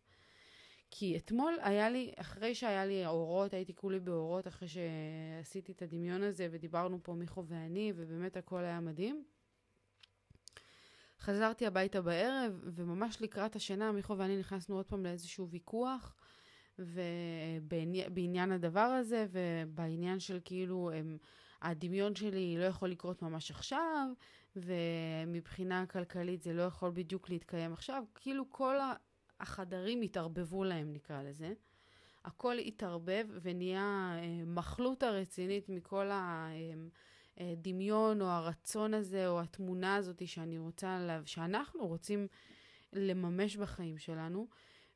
כי 0.92 1.18
אתמול 1.18 1.54
היה 1.62 1.90
לי, 1.90 2.12
אחרי 2.16 2.56
שהיה 2.56 2.86
לי 2.86 3.06
אורות, 3.06 3.54
הייתי 3.54 3.76
כולי 3.76 4.00
באורות, 4.00 4.48
אחרי 4.48 4.68
שעשיתי 4.68 5.72
את 5.72 5.82
הדמיון 5.82 6.24
הזה, 6.24 6.48
ודיברנו 6.52 7.00
פה 7.04 7.14
מיכו 7.14 7.46
ואני, 7.46 7.94
ובאמת 7.96 8.38
הכל 8.38 8.64
היה 8.64 8.80
מדהים. 8.80 9.24
חזרתי 11.26 11.68
הביתה 11.68 12.02
בערב, 12.02 12.60
וממש 12.64 13.22
לקראת 13.22 13.56
השינה, 13.56 13.92
מיכו 13.92 14.18
ואני 14.18 14.38
נכנסנו 14.38 14.76
עוד 14.76 14.86
פעם 14.86 15.04
לאיזשהו 15.04 15.50
ויכוח, 15.50 16.16
ובעניין 16.80 18.52
הדבר 18.52 18.80
הזה, 18.80 19.26
ובעניין 19.32 20.20
של 20.20 20.40
כאילו, 20.46 20.92
הם, 20.92 21.18
הדמיון 21.62 22.16
שלי 22.16 22.58
לא 22.58 22.64
יכול 22.64 22.90
לקרות 22.90 23.22
ממש 23.22 23.52
עכשיו, 23.52 24.08
ומבחינה 24.56 25.86
כלכלית 25.86 26.42
זה 26.42 26.54
לא 26.54 26.62
יכול 26.62 26.92
בדיוק 26.92 27.30
להתקיים 27.30 27.74
עכשיו. 27.74 28.04
כאילו 28.16 28.50
כל 28.50 28.76
החדרים 29.40 30.02
התערבבו 30.02 30.64
להם, 30.64 30.94
נקרא 30.94 31.24
לזה. 31.24 31.54
הכל 32.26 32.58
התערבב 32.58 33.26
ונהיה 33.42 34.16
אה, 34.18 34.44
מחלוטה 34.46 35.10
רצינית 35.10 35.70
מכל 35.70 36.10
הדמיון 37.38 38.22
אה, 38.22 38.28
או 38.28 38.32
הרצון 38.32 38.94
הזה 38.94 39.28
או 39.28 39.42
התמונה 39.42 39.96
הזאת 39.96 40.28
שאני 40.28 40.58
רוצה, 40.58 41.20
שאנחנו 41.26 41.88
רוצים 41.88 42.28
לממש 42.94 43.58
בחיים 43.58 43.98
שלנו. 43.98 44.48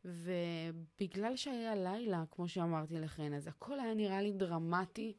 ובגלל 0.06 1.36
שהיה 1.36 1.76
לילה, 1.76 2.24
כמו 2.32 2.48
שאמרתי 2.48 3.00
לכן, 3.00 3.34
אז 3.34 3.48
הכל 3.48 3.80
היה 3.80 3.94
נראה 3.94 4.22
לי 4.22 4.32
דרמטי 4.32 5.14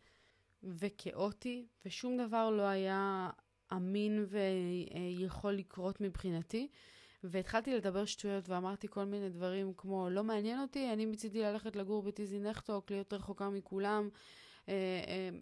וכאוטי, 0.63 1.67
ושום 1.85 2.17
דבר 2.17 2.51
לא 2.51 2.63
היה 2.63 3.31
אמין 3.73 4.27
ויכול 4.29 5.53
לקרות 5.53 6.01
מבחינתי. 6.01 6.69
והתחלתי 7.25 7.75
לדבר 7.75 8.05
שטויות 8.05 8.49
ואמרתי 8.49 8.89
כל 8.91 9.05
מיני 9.05 9.29
דברים 9.29 9.73
כמו, 9.77 10.11
לא 10.11 10.25
מעניין 10.25 10.61
אותי, 10.61 10.93
אני 10.93 11.07
מצידי 11.07 11.43
ללכת 11.43 11.77
לגור 11.77 12.03
בטיזי 12.03 12.39
נחטוק, 12.39 12.91
להיות 12.91 13.13
רחוקה 13.13 13.51
מכולם, 13.51 14.09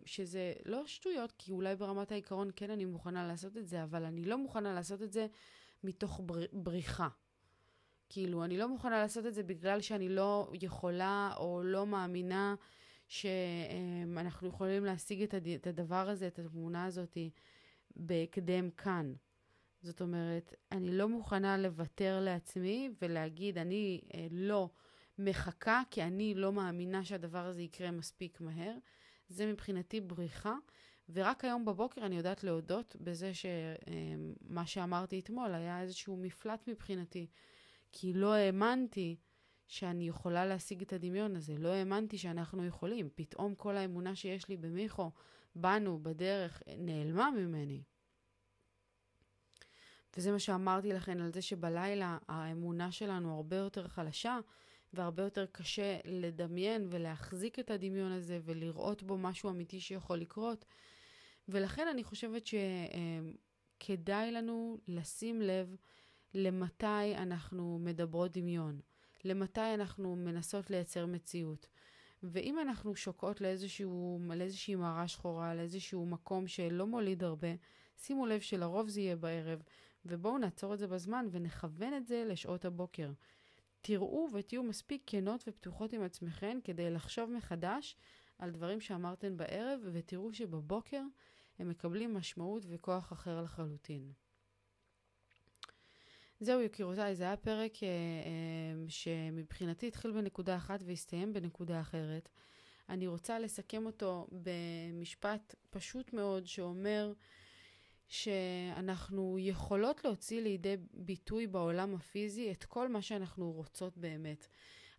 שזה 0.04 0.52
לא 0.64 0.86
שטויות, 0.86 1.32
כי 1.38 1.52
אולי 1.52 1.76
ברמת 1.76 2.12
העיקרון 2.12 2.50
כן 2.56 2.70
אני 2.70 2.84
מוכנה 2.84 3.26
לעשות 3.26 3.56
את 3.56 3.68
זה, 3.68 3.82
אבל 3.82 4.04
אני 4.04 4.24
לא 4.24 4.38
מוכנה 4.38 4.74
לעשות 4.74 5.02
את 5.02 5.12
זה 5.12 5.26
מתוך 5.84 6.20
בר, 6.26 6.40
בריחה. 6.52 7.08
כאילו, 8.08 8.44
אני 8.44 8.58
לא 8.58 8.68
מוכנה 8.68 8.98
לעשות 8.98 9.26
את 9.26 9.34
זה 9.34 9.42
בגלל 9.42 9.80
שאני 9.80 10.08
לא 10.08 10.50
יכולה 10.62 11.32
או 11.36 11.62
לא 11.64 11.86
מאמינה 11.86 12.54
שאנחנו 13.08 14.48
יכולים 14.48 14.84
להשיג 14.84 15.22
את, 15.22 15.34
הד... 15.34 15.48
את 15.48 15.66
הדבר 15.66 16.08
הזה, 16.08 16.26
את 16.26 16.38
התמונה 16.38 16.84
הזאת, 16.84 17.18
בהקדם 17.96 18.70
כאן. 18.70 19.12
זאת 19.82 20.00
אומרת, 20.00 20.54
אני 20.72 20.90
לא 20.90 21.08
מוכנה 21.08 21.58
לוותר 21.58 22.20
לעצמי 22.20 22.90
ולהגיד, 23.02 23.58
אני 23.58 24.00
אה, 24.14 24.26
לא 24.30 24.70
מחכה 25.18 25.82
כי 25.90 26.02
אני 26.02 26.34
לא 26.34 26.52
מאמינה 26.52 27.04
שהדבר 27.04 27.46
הזה 27.46 27.62
יקרה 27.62 27.90
מספיק 27.90 28.40
מהר. 28.40 28.74
זה 29.28 29.46
מבחינתי 29.46 30.00
בריחה. 30.00 30.54
ורק 31.12 31.44
היום 31.44 31.64
בבוקר 31.64 32.06
אני 32.06 32.16
יודעת 32.16 32.44
להודות 32.44 32.96
בזה 33.00 33.34
שמה 33.34 34.60
אה, 34.60 34.66
שאמרתי 34.66 35.20
אתמול 35.20 35.54
היה 35.54 35.82
איזשהו 35.82 36.16
מפלט 36.16 36.68
מבחינתי. 36.68 37.26
כי 37.92 38.12
לא 38.12 38.34
האמנתי 38.34 39.16
שאני 39.66 40.08
יכולה 40.08 40.46
להשיג 40.46 40.82
את 40.82 40.92
הדמיון 40.92 41.36
הזה, 41.36 41.54
לא 41.58 41.68
האמנתי 41.68 42.18
שאנחנו 42.18 42.64
יכולים. 42.66 43.08
פתאום 43.14 43.54
כל 43.54 43.76
האמונה 43.76 44.14
שיש 44.14 44.48
לי 44.48 44.56
במיכו, 44.56 45.10
בנו, 45.54 46.02
בדרך, 46.02 46.62
נעלמה 46.78 47.30
ממני. 47.30 47.82
וזה 50.16 50.32
מה 50.32 50.38
שאמרתי 50.38 50.92
לכם 50.92 51.20
על 51.20 51.32
זה 51.32 51.42
שבלילה 51.42 52.18
האמונה 52.28 52.92
שלנו 52.92 53.34
הרבה 53.34 53.56
יותר 53.56 53.88
חלשה 53.88 54.38
והרבה 54.92 55.22
יותר 55.22 55.46
קשה 55.46 55.98
לדמיין 56.04 56.86
ולהחזיק 56.90 57.58
את 57.58 57.70
הדמיון 57.70 58.12
הזה 58.12 58.40
ולראות 58.44 59.02
בו 59.02 59.18
משהו 59.18 59.50
אמיתי 59.50 59.80
שיכול 59.80 60.18
לקרות. 60.18 60.64
ולכן 61.48 61.88
אני 61.88 62.04
חושבת 62.04 62.42
שכדאי 62.46 64.32
לנו 64.32 64.78
לשים 64.88 65.42
לב 65.42 65.76
למתי 66.34 67.16
אנחנו 67.16 67.78
מדברות 67.78 68.36
דמיון, 68.36 68.80
למתי 69.24 69.74
אנחנו 69.74 70.16
מנסות 70.16 70.70
לייצר 70.70 71.06
מציאות. 71.06 71.68
ואם 72.22 72.58
אנחנו 72.58 72.96
שוקעות 72.96 73.40
לאיזשהו, 73.40 74.20
לאיזושהי 74.36 74.74
מראה 74.74 75.08
שחורה, 75.08 75.54
לאיזשהו 75.54 76.06
מקום 76.06 76.46
שלא 76.46 76.86
מוליד 76.86 77.24
הרבה, 77.24 77.48
שימו 77.96 78.26
לב 78.26 78.40
שלרוב 78.40 78.88
זה 78.88 79.00
יהיה 79.00 79.16
בערב, 79.16 79.62
ובואו 80.04 80.38
נעצור 80.38 80.74
את 80.74 80.78
זה 80.78 80.86
בזמן 80.86 81.26
ונכוון 81.30 81.94
את 81.94 82.06
זה 82.06 82.24
לשעות 82.26 82.64
הבוקר. 82.64 83.10
תראו 83.82 84.28
ותהיו 84.34 84.62
מספיק 84.62 85.02
כנות 85.06 85.44
ופתוחות 85.46 85.92
עם 85.92 86.02
עצמכן 86.02 86.58
כדי 86.64 86.90
לחשוב 86.90 87.30
מחדש 87.30 87.96
על 88.38 88.50
דברים 88.50 88.80
שאמרתן 88.80 89.36
בערב, 89.36 89.80
ותראו 89.92 90.32
שבבוקר 90.32 91.02
הם 91.58 91.68
מקבלים 91.68 92.14
משמעות 92.14 92.62
וכוח 92.68 93.12
אחר 93.12 93.42
לחלוטין. 93.42 94.12
זהו 96.40 96.60
יקירותיי, 96.60 97.14
זה 97.14 97.24
היה 97.24 97.36
פרק 97.36 97.82
אה, 97.82 97.88
אה, 97.88 98.88
שמבחינתי 98.88 99.88
התחיל 99.88 100.12
בנקודה 100.12 100.56
אחת 100.56 100.80
והסתיים 100.84 101.32
בנקודה 101.32 101.80
אחרת. 101.80 102.28
אני 102.88 103.06
רוצה 103.06 103.38
לסכם 103.38 103.86
אותו 103.86 104.26
במשפט 104.32 105.54
פשוט 105.70 106.12
מאוד 106.12 106.46
שאומר 106.46 107.12
שאנחנו 108.08 109.36
יכולות 109.38 110.04
להוציא 110.04 110.40
לידי 110.40 110.76
ביטוי 110.92 111.46
בעולם 111.46 111.94
הפיזי 111.94 112.50
את 112.50 112.64
כל 112.64 112.88
מה 112.88 113.02
שאנחנו 113.02 113.52
רוצות 113.52 113.98
באמת. 113.98 114.46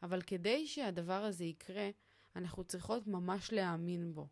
אבל 0.04 0.22
כדי 0.22 0.68
שהדבר 0.68 1.24
הזה 1.24 1.46
יקרה, 1.46 1.90
אנחנו 2.36 2.64
צריכות 2.64 3.08
ממש 3.08 3.54
להאמין 3.54 4.14
בו. 4.14 4.28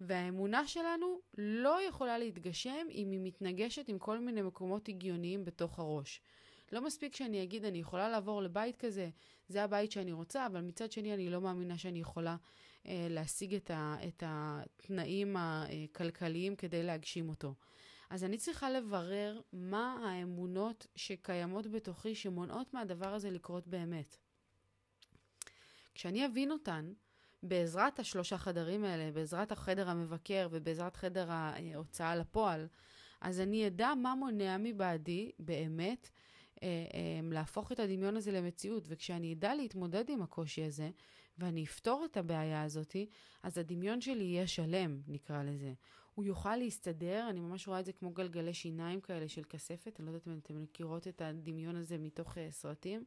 והאמונה 0.00 0.66
שלנו 0.66 1.20
לא 1.38 1.78
יכולה 1.88 2.18
להתגשם 2.18 2.86
אם 2.90 3.10
היא 3.10 3.20
מתנגשת 3.22 3.88
עם 3.88 3.98
כל 3.98 4.18
מיני 4.18 4.42
מקומות 4.42 4.88
הגיוניים 4.88 5.44
בתוך 5.44 5.78
הראש. 5.78 6.20
לא 6.72 6.84
מספיק 6.84 7.14
שאני 7.14 7.42
אגיד, 7.42 7.64
אני 7.64 7.78
יכולה 7.78 8.08
לעבור 8.08 8.42
לבית 8.42 8.76
כזה, 8.76 9.10
זה 9.48 9.64
הבית 9.64 9.92
שאני 9.92 10.12
רוצה, 10.12 10.46
אבל 10.46 10.60
מצד 10.60 10.92
שני 10.92 11.14
אני 11.14 11.30
לא 11.30 11.40
מאמינה 11.40 11.78
שאני 11.78 12.00
יכולה 12.00 12.36
אה, 12.86 13.06
להשיג 13.10 13.54
את, 13.54 13.70
ה, 13.70 13.96
את 14.08 14.22
התנאים 14.26 15.36
הכלכליים 15.38 16.56
כדי 16.56 16.82
להגשים 16.82 17.28
אותו. 17.28 17.54
אז 18.10 18.24
אני 18.24 18.38
צריכה 18.38 18.70
לברר 18.70 19.40
מה 19.52 19.98
האמונות 20.04 20.86
שקיימות 20.96 21.66
בתוכי 21.66 22.14
שמונעות 22.14 22.74
מהדבר 22.74 23.14
הזה 23.14 23.30
לקרות 23.30 23.66
באמת. 23.66 24.16
כשאני 25.94 26.26
אבין 26.26 26.50
אותן, 26.50 26.92
בעזרת 27.42 27.98
השלושה 27.98 28.38
חדרים 28.38 28.84
האלה, 28.84 29.12
בעזרת 29.12 29.52
החדר 29.52 29.88
המבקר 29.88 30.48
ובעזרת 30.50 30.96
חדר 30.96 31.26
ההוצאה 31.30 32.16
לפועל, 32.16 32.66
אז 33.20 33.40
אני 33.40 33.66
אדע 33.66 33.94
מה 33.94 34.14
מונע 34.14 34.56
מבעדי 34.58 35.30
באמת 35.38 36.10
אה, 36.62 36.68
אה, 36.94 37.20
להפוך 37.32 37.72
את 37.72 37.80
הדמיון 37.80 38.16
הזה 38.16 38.32
למציאות. 38.32 38.84
וכשאני 38.88 39.32
אדע 39.32 39.54
להתמודד 39.54 40.04
עם 40.08 40.22
הקושי 40.22 40.64
הזה, 40.64 40.90
ואני 41.38 41.64
אפתור 41.64 42.04
את 42.04 42.16
הבעיה 42.16 42.62
הזאת, 42.62 42.96
אז 43.42 43.58
הדמיון 43.58 44.00
שלי 44.00 44.24
יהיה 44.24 44.46
שלם, 44.46 45.00
נקרא 45.08 45.42
לזה. 45.42 45.72
הוא 46.18 46.24
יוכל 46.24 46.56
להסתדר, 46.56 47.26
אני 47.30 47.40
ממש 47.40 47.68
רואה 47.68 47.80
את 47.80 47.84
זה 47.84 47.92
כמו 47.92 48.10
גלגלי 48.10 48.54
שיניים 48.54 49.00
כאלה 49.00 49.28
של 49.28 49.44
כספת, 49.44 50.00
אני 50.00 50.06
לא 50.06 50.10
יודעת 50.10 50.28
אם 50.28 50.38
אתם 50.38 50.62
מכירות 50.62 51.08
את 51.08 51.20
הדמיון 51.20 51.76
הזה 51.76 51.98
מתוך 51.98 52.34
uh, 52.34 52.40
סרטים, 52.50 53.04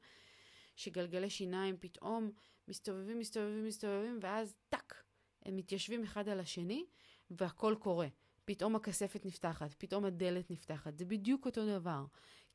שגלגלי 0.76 1.30
שיניים 1.30 1.76
פתאום 1.80 2.32
מסתובבים, 2.67 3.19
מסתובבים, 3.19 3.65
מסתובבים, 3.65 4.19
ואז 4.21 4.56
טאק, 4.69 5.04
הם 5.45 5.56
מתיישבים 5.56 6.04
אחד 6.04 6.30
על 6.30 6.39
השני, 6.39 6.86
והכל 7.32 7.76
קורה. 7.80 8.08
פתאום 8.45 8.76
הכספת 8.76 9.26
נפתחת, 9.26 9.74
פתאום 9.78 10.06
הדלת 10.06 10.52
נפתחת. 10.52 10.97
זה 10.97 11.06
בדיוק 11.06 11.45
אותו 11.45 11.65
דבר. 11.65 12.06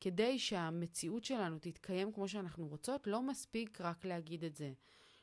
כדי 0.01 0.39
שהמציאות 0.39 1.23
שלנו 1.23 1.57
תתקיים 1.59 2.11
כמו 2.11 2.27
שאנחנו 2.27 2.67
רוצות, 2.67 3.07
לא 3.07 3.21
מספיק 3.21 3.81
רק 3.81 4.05
להגיד 4.05 4.43
את 4.43 4.55
זה. 4.55 4.73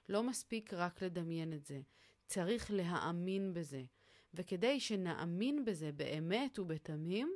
לא 0.08 0.22
מספיק 0.22 0.74
רק 0.74 1.02
לדמיין 1.02 1.52
את 1.52 1.64
זה. 1.64 1.80
צריך 2.26 2.70
להאמין 2.70 3.54
בזה. 3.54 3.82
וכדי 4.34 4.80
שנאמין 4.80 5.64
בזה 5.64 5.92
באמת 5.92 6.58
ובתמים, 6.58 7.32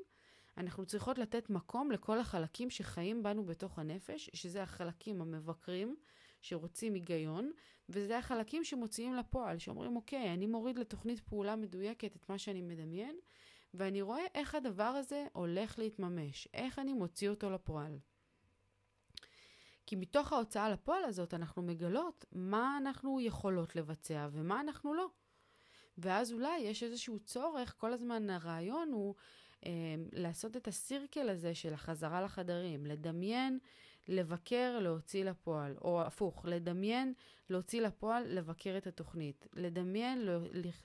אנחנו 0.57 0.87
צריכות 0.87 1.19
לתת 1.19 1.51
מקום 1.51 1.91
לכל 1.91 2.19
החלקים 2.19 2.71
שחיים 2.71 3.23
בנו 3.23 3.45
בתוך 3.45 3.79
הנפש, 3.79 4.31
שזה 4.35 4.63
החלקים 4.63 5.23
המבקרים, 5.23 5.97
שרוצים 6.41 6.95
היגיון, 6.95 7.51
וזה 7.89 8.19
החלקים 8.19 8.65
שמוציאים 8.65 9.15
לפועל, 9.15 9.59
שאומרים, 9.59 9.97
אוקיי, 9.97 10.35
אני 10.35 10.47
מוריד 10.47 10.79
לתוכנית 10.79 11.21
פעולה 11.21 11.57
מדויקת 11.57 12.17
את 12.17 12.29
מה 12.29 12.39
שאני 12.39 12.63
מדמיין, 12.63 13.17
ואני 13.75 14.03
רואה 14.03 14.23
איך 14.35 14.55
הדבר 14.55 14.83
הזה 14.83 15.27
הולך 15.33 15.79
להתממש, 15.79 16.49
איך 16.55 16.79
אני 16.79 16.93
מוציא 16.93 17.29
אותו 17.29 17.51
לפועל. 17.51 17.99
כי 19.87 19.97
מתוך 19.97 20.33
ההוצאה 20.33 20.71
לפועל 20.71 21.05
הזאת 21.05 21.35
אנחנו 21.35 21.63
מגלות 21.63 22.25
מה 22.33 22.79
אנחנו 22.79 23.21
יכולות 23.21 23.77
לבצע 23.77 24.29
ומה 24.33 24.61
אנחנו 24.61 24.95
לא. 24.95 25.09
ואז 25.99 26.33
אולי 26.33 26.59
יש 26.59 26.83
איזשהו 26.83 27.19
צורך, 27.19 27.75
כל 27.79 27.93
הזמן 27.93 28.31
הרעיון 28.31 28.93
הוא 28.93 29.15
אה, 29.67 29.71
לעשות 30.13 30.57
את 30.57 30.69
הסירקל 30.69 31.29
הזה 31.29 31.55
של 31.55 31.75
החזרה 31.75 32.23
לחדרים, 32.23 32.87
לדמיין, 32.87 33.59
לבקר, 34.09 34.79
להוציא 34.79 35.25
לפועל, 35.25 35.77
או 35.81 36.03
הפוך, 36.03 36.45
לדמיין, 36.45 37.13
להוציא 37.51 37.81
לפועל, 37.81 38.25
לבקר 38.27 38.75
את 38.79 38.87
התוכנית, 38.87 39.47
לדמיין, 39.53 40.29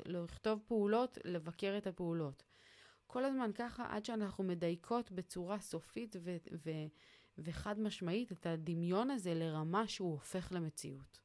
לכתוב 0.06 0.60
פעולות, 0.68 1.18
לבקר 1.26 1.76
את 1.78 1.88
הפעולות. 1.88 2.44
כל 3.08 3.26
הזמן 3.26 3.52
ככה 3.56 3.86
עד 3.90 4.06
שאנחנו 4.06 4.44
מדייקות 4.44 5.12
בצורה 5.12 5.60
סופית 5.60 6.16
ו- 6.20 6.38
ו- 6.66 6.88
וחד 7.38 7.80
משמעית 7.80 8.32
את 8.32 8.46
הדמיון 8.46 9.10
הזה 9.10 9.34
לרמה 9.34 9.88
שהוא 9.88 10.12
הופך 10.12 10.52
למציאות. 10.52 11.23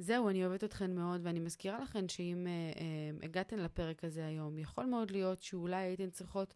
זהו, 0.00 0.28
אני 0.28 0.46
אוהבת 0.46 0.64
אתכן 0.64 0.94
מאוד, 0.94 1.20
ואני 1.24 1.40
מזכירה 1.40 1.80
לכן 1.82 2.08
שאם 2.08 2.46
אה, 2.46 2.52
אה, 2.52 3.24
הגעתן 3.26 3.58
לפרק 3.58 4.04
הזה 4.04 4.26
היום, 4.26 4.58
יכול 4.58 4.84
מאוד 4.84 5.10
להיות 5.10 5.42
שאולי 5.42 5.76
הייתן 5.76 6.10
צריכות 6.10 6.54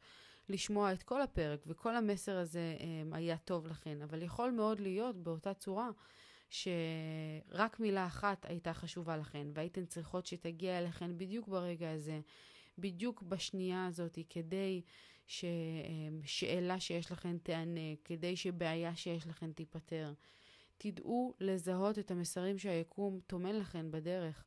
לשמוע 0.49 0.93
את 0.93 1.03
כל 1.03 1.23
הפרק, 1.23 1.61
וכל 1.67 1.97
המסר 1.97 2.37
הזה 2.37 2.77
אה, 2.81 3.17
היה 3.17 3.37
טוב 3.37 3.67
לכן, 3.67 4.03
אבל 4.03 4.23
יכול 4.23 4.51
מאוד 4.51 4.81
להיות 4.81 5.17
באותה 5.17 5.55
צורה 5.55 5.89
שרק 6.51 7.81
מילה 7.81 8.07
אחת 8.07 8.47
הייתה 8.49 8.75
חשובה 8.75 9.17
לכן, 9.17 9.47
והייתן 9.55 9.87
צריכות 9.87 10.27
שתגיע 10.27 10.79
אליכן 10.79 11.19
בדיוק 11.19 11.49
ברגע 11.49 11.91
הזה, 11.91 12.21
בדיוק 12.79 13.23
בשנייה 13.23 13.87
הזאת, 13.87 14.19
כדי 14.31 14.83
ששאלה 15.27 16.81
שיש 16.81 17.13
לכן 17.13 17.39
תענה, 17.39 17.95
כדי 18.05 18.37
שבעיה 18.37 18.97
שיש 18.97 19.27
לכן 19.27 19.53
תיפתר. 19.53 20.13
תדעו 20.91 21.35
לזהות 21.41 21.99
את 21.99 22.11
המסרים 22.11 22.59
שהיקום 22.59 23.21
טומן 23.27 23.57
לכן 23.57 23.91
בדרך. 23.91 24.45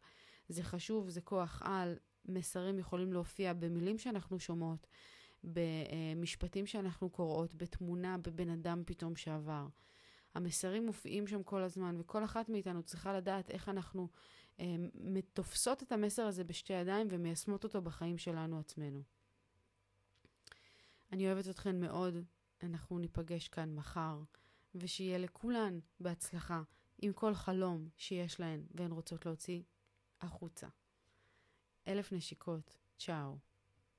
זה 0.50 0.64
חשוב, 0.64 1.10
זה 1.10 1.22
כוח 1.22 1.62
על. 1.66 1.98
מסרים 2.26 2.80
יכולים 2.80 3.14
להופיע 3.14 3.54
במילים 3.54 3.98
שאנחנו 3.98 4.40
שומעות, 4.40 4.88
במשפטים 5.44 6.66
שאנחנו 6.66 7.10
קוראות, 7.10 7.56
בתמונה, 7.56 8.18
בבן 8.18 8.50
אדם 8.50 8.84
פתאום 8.86 9.16
שעבר. 9.16 9.68
המסרים 10.36 10.86
מופיעים 10.86 11.28
שם 11.28 11.44
כל 11.44 11.62
הזמן, 11.62 11.96
וכל 12.00 12.24
אחת 12.24 12.50
מאיתנו 12.50 12.84
צריכה 12.84 13.14
לדעת 13.14 13.50
איך 13.50 13.70
אנחנו 13.70 14.08
אה, 14.60 14.76
תופסות 15.34 15.84
את 15.84 15.92
המסר 15.92 16.26
הזה 16.26 16.44
בשתי 16.44 16.74
ידיים 16.74 17.08
ומיישמות 17.12 17.64
אותו 17.64 17.82
בחיים 17.82 18.18
שלנו 18.18 18.60
עצמנו. 18.60 19.04
אני 21.12 21.26
אוהבת 21.26 21.50
אתכן 21.50 21.80
מאוד, 21.80 22.16
אנחנו 22.64 23.00
ניפגש 23.00 23.48
כאן 23.48 23.76
מחר. 23.76 24.22
ושיהיה 24.80 25.18
לכולן 25.18 25.80
בהצלחה 26.00 26.62
עם 27.02 27.14
כל 27.14 27.34
חלום 27.34 27.90
שיש 27.98 28.40
להן 28.40 28.66
והן 28.72 28.92
רוצות 28.92 29.26
להוציא 29.26 29.62
החוצה. 30.22 30.68
אלף 31.88 32.14
נשיקות, 32.14 32.78
צ'או. 32.98 33.47